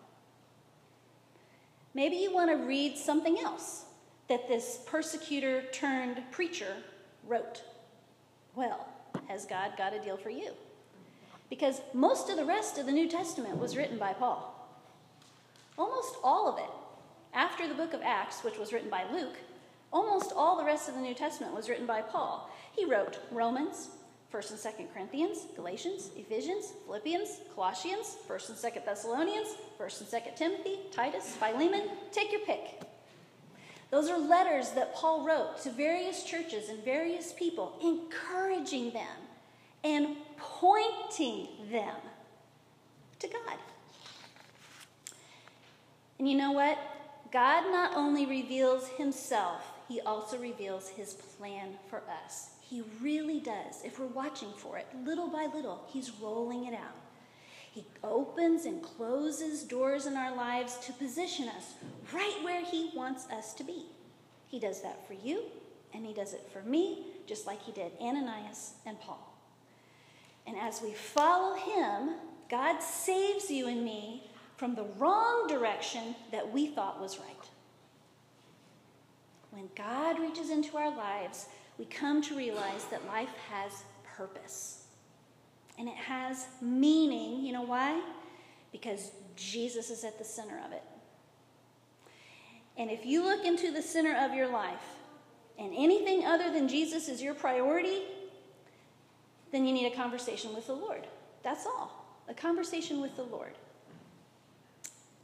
Maybe 1.93 2.17
you 2.17 2.33
want 2.33 2.51
to 2.51 2.57
read 2.57 2.97
something 2.97 3.39
else 3.39 3.85
that 4.27 4.49
this 4.49 4.79
persecutor 4.85 5.61
turned 5.71 6.21
preacher 6.31 6.75
wrote. 7.25 7.63
Well, 8.59 8.85
has 9.29 9.45
God 9.45 9.77
got 9.77 9.93
a 9.93 10.01
deal 10.01 10.17
for 10.17 10.29
you? 10.29 10.51
Because 11.49 11.79
most 11.93 12.29
of 12.29 12.35
the 12.35 12.43
rest 12.43 12.77
of 12.77 12.85
the 12.85 12.91
New 12.91 13.07
Testament 13.07 13.55
was 13.55 13.77
written 13.77 13.97
by 13.97 14.11
Paul. 14.11 14.53
Almost 15.77 16.15
all 16.25 16.51
of 16.51 16.57
it. 16.57 16.69
After 17.33 17.69
the 17.69 17.73
book 17.73 17.93
of 17.93 18.01
Acts, 18.03 18.43
which 18.43 18.57
was 18.57 18.73
written 18.73 18.89
by 18.89 19.05
Luke, 19.13 19.37
almost 19.93 20.33
all 20.35 20.57
the 20.57 20.65
rest 20.65 20.89
of 20.89 20.95
the 20.95 20.99
New 20.99 21.13
Testament 21.13 21.55
was 21.55 21.69
written 21.69 21.85
by 21.85 22.01
Paul. 22.01 22.51
He 22.75 22.83
wrote 22.83 23.19
Romans, 23.31 23.91
1st 24.33 24.51
and 24.51 24.59
2nd 24.59 24.93
Corinthians, 24.93 25.45
Galatians, 25.55 26.09
Ephesians, 26.17 26.73
Philippians, 26.85 27.39
Colossians, 27.55 28.17
1st 28.27 28.49
and 28.49 28.57
2nd 28.57 28.85
Thessalonians, 28.85 29.47
1st 29.79 30.01
and 30.01 30.09
2nd 30.09 30.35
Timothy, 30.35 30.79
Titus, 30.91 31.33
Philemon, 31.37 31.83
take 32.11 32.33
your 32.33 32.41
pick. 32.41 32.88
Those 33.91 34.09
are 34.09 34.19
letters 34.19 34.71
that 34.71 34.93
Paul 34.93 35.25
wrote 35.25 35.61
to 35.63 35.71
various 35.71 36.23
churches 36.23 36.69
and 36.69 36.83
various 36.83 37.33
people, 37.33 37.75
encouraging 37.81 38.91
them 38.91 39.17
and 39.83 40.15
pointing 40.37 41.47
them 41.71 41.95
to 43.19 43.27
God. 43.27 43.57
And 46.19 46.29
you 46.29 46.37
know 46.37 46.51
what? 46.51 46.77
God 47.31 47.71
not 47.71 47.95
only 47.95 48.25
reveals 48.25 48.87
himself, 48.89 49.63
he 49.87 50.01
also 50.01 50.37
reveals 50.37 50.89
his 50.89 51.13
plan 51.13 51.69
for 51.89 52.03
us. 52.23 52.49
He 52.61 52.83
really 53.01 53.39
does. 53.39 53.83
If 53.83 53.99
we're 53.99 54.07
watching 54.07 54.51
for 54.55 54.77
it, 54.77 54.85
little 55.03 55.27
by 55.27 55.47
little, 55.53 55.83
he's 55.87 56.11
rolling 56.21 56.65
it 56.65 56.73
out. 56.73 56.95
He 57.71 57.85
opens 58.03 58.65
and 58.65 58.81
closes 58.81 59.63
doors 59.63 60.05
in 60.05 60.17
our 60.17 60.35
lives 60.35 60.77
to 60.85 60.93
position 60.93 61.47
us 61.49 61.73
right 62.11 62.37
where 62.43 62.63
he 62.65 62.91
wants 62.95 63.27
us 63.29 63.53
to 63.55 63.63
be. 63.63 63.85
He 64.47 64.59
does 64.59 64.81
that 64.81 65.07
for 65.07 65.13
you, 65.13 65.43
and 65.93 66.05
he 66.05 66.13
does 66.13 66.33
it 66.33 66.49
for 66.51 66.63
me, 66.63 67.05
just 67.27 67.45
like 67.45 67.61
he 67.61 67.71
did 67.71 67.91
Ananias 68.01 68.73
and 68.85 68.99
Paul. 68.99 69.25
And 70.47 70.57
as 70.57 70.81
we 70.81 70.91
follow 70.93 71.55
him, 71.55 72.15
God 72.49 72.81
saves 72.81 73.51
you 73.51 73.67
and 73.67 73.83
me 73.85 74.23
from 74.57 74.73
the 74.73 74.87
wrong 74.97 75.45
direction 75.47 76.15
that 76.31 76.51
we 76.51 76.67
thought 76.67 76.99
was 76.99 77.19
right. 77.19 77.49
When 79.51 79.69
God 79.75 80.19
reaches 80.19 80.49
into 80.49 80.77
our 80.77 80.95
lives, 80.95 81.45
we 81.77 81.85
come 81.85 82.21
to 82.23 82.35
realize 82.35 82.85
that 82.85 83.05
life 83.07 83.29
has 83.51 83.83
purpose. 84.03 84.78
And 85.79 85.87
it 85.87 85.95
has 85.95 86.45
meaning. 86.61 87.43
You 87.43 87.53
know 87.53 87.63
why? 87.63 87.99
Because 88.71 89.09
Jesus 89.35 89.89
is 89.89 90.03
at 90.03 90.19
the 90.19 90.25
center 90.25 90.61
of 90.63 90.71
it. 90.73 90.83
And 92.77 92.91
if 92.91 93.05
you 93.05 93.23
look 93.23 93.43
into 93.43 93.71
the 93.71 93.81
center 93.81 94.15
of 94.15 94.33
your 94.33 94.47
life 94.47 94.83
and 95.57 95.73
anything 95.75 96.25
other 96.25 96.51
than 96.51 96.67
Jesus 96.67 97.09
is 97.09 97.21
your 97.21 97.33
priority, 97.33 98.03
then 99.51 99.65
you 99.65 99.73
need 99.73 99.91
a 99.91 99.95
conversation 99.95 100.53
with 100.53 100.67
the 100.67 100.73
Lord. 100.73 101.07
That's 101.43 101.65
all. 101.65 102.05
A 102.27 102.33
conversation 102.33 103.01
with 103.01 103.15
the 103.15 103.23
Lord 103.23 103.53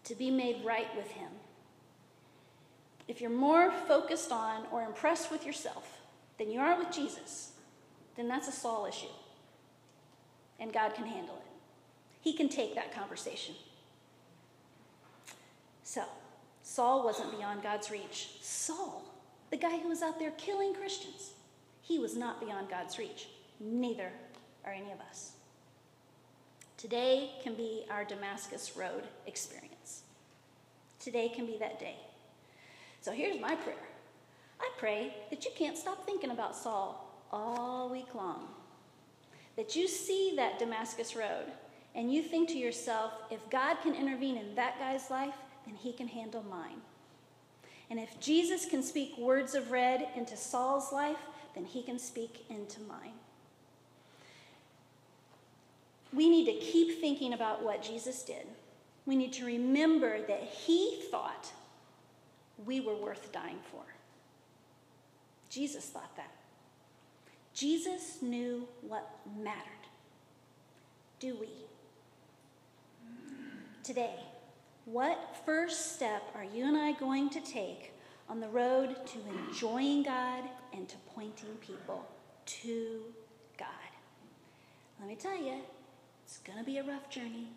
to 0.05 0.15
be 0.15 0.31
made 0.31 0.63
right 0.65 0.87
with 0.95 1.07
Him. 1.11 1.29
If 3.07 3.21
you're 3.21 3.29
more 3.29 3.71
focused 3.87 4.31
on 4.31 4.63
or 4.71 4.83
impressed 4.83 5.31
with 5.31 5.45
yourself 5.45 5.99
than 6.37 6.49
you 6.49 6.59
are 6.59 6.77
with 6.77 6.91
Jesus, 6.91 7.51
then 8.15 8.27
that's 8.27 8.47
a 8.47 8.51
Saul 8.51 8.85
issue. 8.85 9.07
And 10.59 10.73
God 10.73 10.93
can 10.93 11.05
handle 11.05 11.35
it. 11.35 11.51
He 12.21 12.33
can 12.33 12.49
take 12.49 12.75
that 12.75 12.93
conversation. 12.93 13.55
So, 15.83 16.03
Saul 16.63 17.03
wasn't 17.03 17.37
beyond 17.37 17.61
God's 17.61 17.91
reach. 17.91 18.29
Saul, 18.41 19.03
the 19.51 19.57
guy 19.57 19.77
who 19.77 19.89
was 19.89 20.01
out 20.01 20.17
there 20.17 20.31
killing 20.31 20.73
Christians, 20.73 21.33
he 21.81 21.99
was 21.99 22.17
not 22.17 22.43
beyond 22.43 22.69
God's 22.69 22.97
reach. 22.97 23.27
Neither 23.59 24.11
are 24.65 24.73
any 24.73 24.91
of 24.91 24.99
us. 25.09 25.33
Today 26.77 27.31
can 27.43 27.53
be 27.53 27.85
our 27.89 28.03
Damascus 28.03 28.75
Road 28.75 29.03
experience. 29.27 30.03
Today 30.99 31.29
can 31.29 31.45
be 31.45 31.57
that 31.59 31.79
day. 31.79 31.95
So 33.01 33.11
here's 33.11 33.39
my 33.39 33.55
prayer 33.55 33.75
I 34.59 34.69
pray 34.77 35.15
that 35.29 35.45
you 35.45 35.51
can't 35.55 35.77
stop 35.77 36.05
thinking 36.05 36.31
about 36.31 36.55
Saul 36.55 37.23
all 37.31 37.89
week 37.89 38.15
long. 38.15 38.47
That 39.55 39.75
you 39.75 39.87
see 39.87 40.33
that 40.35 40.59
Damascus 40.59 41.15
Road 41.15 41.45
and 41.95 42.13
you 42.13 42.21
think 42.21 42.49
to 42.49 42.57
yourself, 42.57 43.13
if 43.31 43.39
God 43.49 43.77
can 43.81 43.95
intervene 43.95 44.37
in 44.37 44.53
that 44.55 44.77
guy's 44.79 45.09
life, 45.09 45.33
then 45.65 45.75
he 45.75 45.93
can 45.93 46.07
handle 46.07 46.43
mine. 46.43 46.81
And 47.89 47.99
if 47.99 48.19
Jesus 48.19 48.65
can 48.65 48.83
speak 48.83 49.17
words 49.17 49.55
of 49.55 49.71
red 49.71 50.07
into 50.15 50.35
Saul's 50.35 50.91
life, 50.91 51.19
then 51.53 51.65
he 51.65 51.81
can 51.81 51.97
speak 51.97 52.45
into 52.49 52.81
mine. 52.81 53.13
We 56.13 56.29
need 56.29 56.45
to 56.45 56.65
keep 56.65 56.99
thinking 56.99 57.33
about 57.33 57.63
what 57.63 57.81
Jesus 57.81 58.23
did. 58.23 58.45
We 59.05 59.15
need 59.15 59.33
to 59.33 59.45
remember 59.45 60.21
that 60.27 60.43
he 60.43 61.01
thought 61.11 61.51
we 62.65 62.79
were 62.79 62.95
worth 62.95 63.31
dying 63.31 63.59
for. 63.71 63.83
Jesus 65.49 65.85
thought 65.85 66.15
that. 66.15 66.31
Jesus 67.55 68.21
knew 68.21 68.67
what 68.81 69.09
mattered. 69.41 69.61
Do 71.21 71.37
we? 71.39 71.47
Today, 73.81 74.19
what 74.83 75.37
first 75.45 75.95
step 75.95 76.21
are 76.35 76.43
you 76.43 76.65
and 76.65 76.75
I 76.75 76.91
going 76.91 77.29
to 77.29 77.39
take 77.39 77.93
on 78.27 78.41
the 78.41 78.49
road 78.49 78.97
to 79.07 79.19
enjoying 79.47 80.03
God 80.03 80.43
and 80.73 80.89
to 80.89 80.97
pointing 81.15 81.55
people 81.61 82.05
to 82.45 82.99
God? 83.57 83.69
Let 84.99 85.07
me 85.07 85.15
tell 85.15 85.41
you, 85.41 85.61
it's 86.25 86.39
going 86.39 86.59
to 86.59 86.65
be 86.65 86.79
a 86.79 86.83
rough 86.83 87.09
journey. 87.09 87.47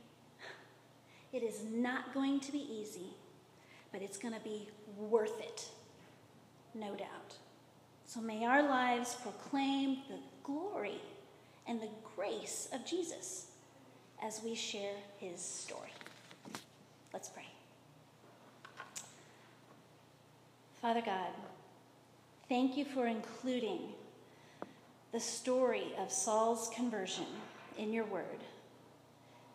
It 1.32 1.42
is 1.42 1.64
not 1.70 2.14
going 2.14 2.40
to 2.40 2.52
be 2.52 2.66
easy, 2.72 3.14
but 3.92 4.00
it's 4.00 4.16
going 4.16 4.32
to 4.32 4.40
be 4.40 4.68
worth 4.96 5.38
it, 5.40 5.68
no 6.74 6.94
doubt. 6.94 7.34
So 8.08 8.22
may 8.22 8.46
our 8.46 8.62
lives 8.62 9.16
proclaim 9.20 9.98
the 10.08 10.16
glory 10.42 11.02
and 11.66 11.78
the 11.78 11.90
grace 12.16 12.66
of 12.72 12.86
Jesus 12.86 13.48
as 14.22 14.40
we 14.42 14.54
share 14.54 14.94
his 15.18 15.38
story. 15.38 15.92
Let's 17.12 17.28
pray. 17.28 17.44
Father 20.80 21.02
God, 21.04 21.28
thank 22.48 22.78
you 22.78 22.86
for 22.86 23.06
including 23.06 23.80
the 25.12 25.20
story 25.20 25.92
of 25.98 26.10
Saul's 26.10 26.70
conversion 26.74 27.26
in 27.76 27.92
your 27.92 28.06
word. 28.06 28.40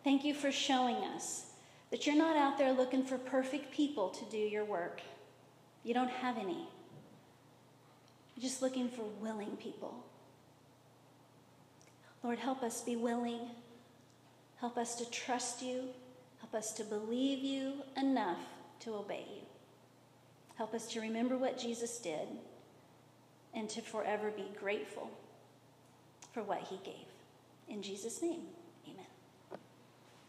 Thank 0.04 0.24
you 0.24 0.32
for 0.32 0.52
showing 0.52 0.98
us 1.16 1.46
that 1.90 2.06
you're 2.06 2.14
not 2.14 2.36
out 2.36 2.56
there 2.56 2.72
looking 2.72 3.04
for 3.04 3.18
perfect 3.18 3.74
people 3.74 4.10
to 4.10 4.24
do 4.26 4.38
your 4.38 4.64
work. 4.64 5.00
You 5.82 5.92
don't 5.92 6.10
have 6.10 6.38
any. 6.38 6.68
You're 8.36 8.42
just 8.42 8.62
looking 8.62 8.88
for 8.88 9.04
willing 9.20 9.56
people. 9.56 9.94
Lord, 12.22 12.38
help 12.38 12.62
us 12.62 12.80
be 12.80 12.96
willing. 12.96 13.40
Help 14.58 14.76
us 14.76 14.94
to 14.96 15.10
trust 15.10 15.62
you. 15.62 15.84
Help 16.40 16.54
us 16.54 16.72
to 16.74 16.84
believe 16.84 17.44
you 17.44 17.74
enough 17.96 18.40
to 18.80 18.94
obey 18.94 19.24
you. 19.34 19.42
Help 20.56 20.74
us 20.74 20.86
to 20.92 21.00
remember 21.00 21.36
what 21.36 21.58
Jesus 21.58 21.98
did 21.98 22.28
and 23.54 23.68
to 23.68 23.80
forever 23.80 24.30
be 24.30 24.46
grateful 24.58 25.10
for 26.32 26.42
what 26.42 26.62
he 26.62 26.78
gave. 26.84 27.06
In 27.68 27.82
Jesus' 27.82 28.22
name. 28.22 28.42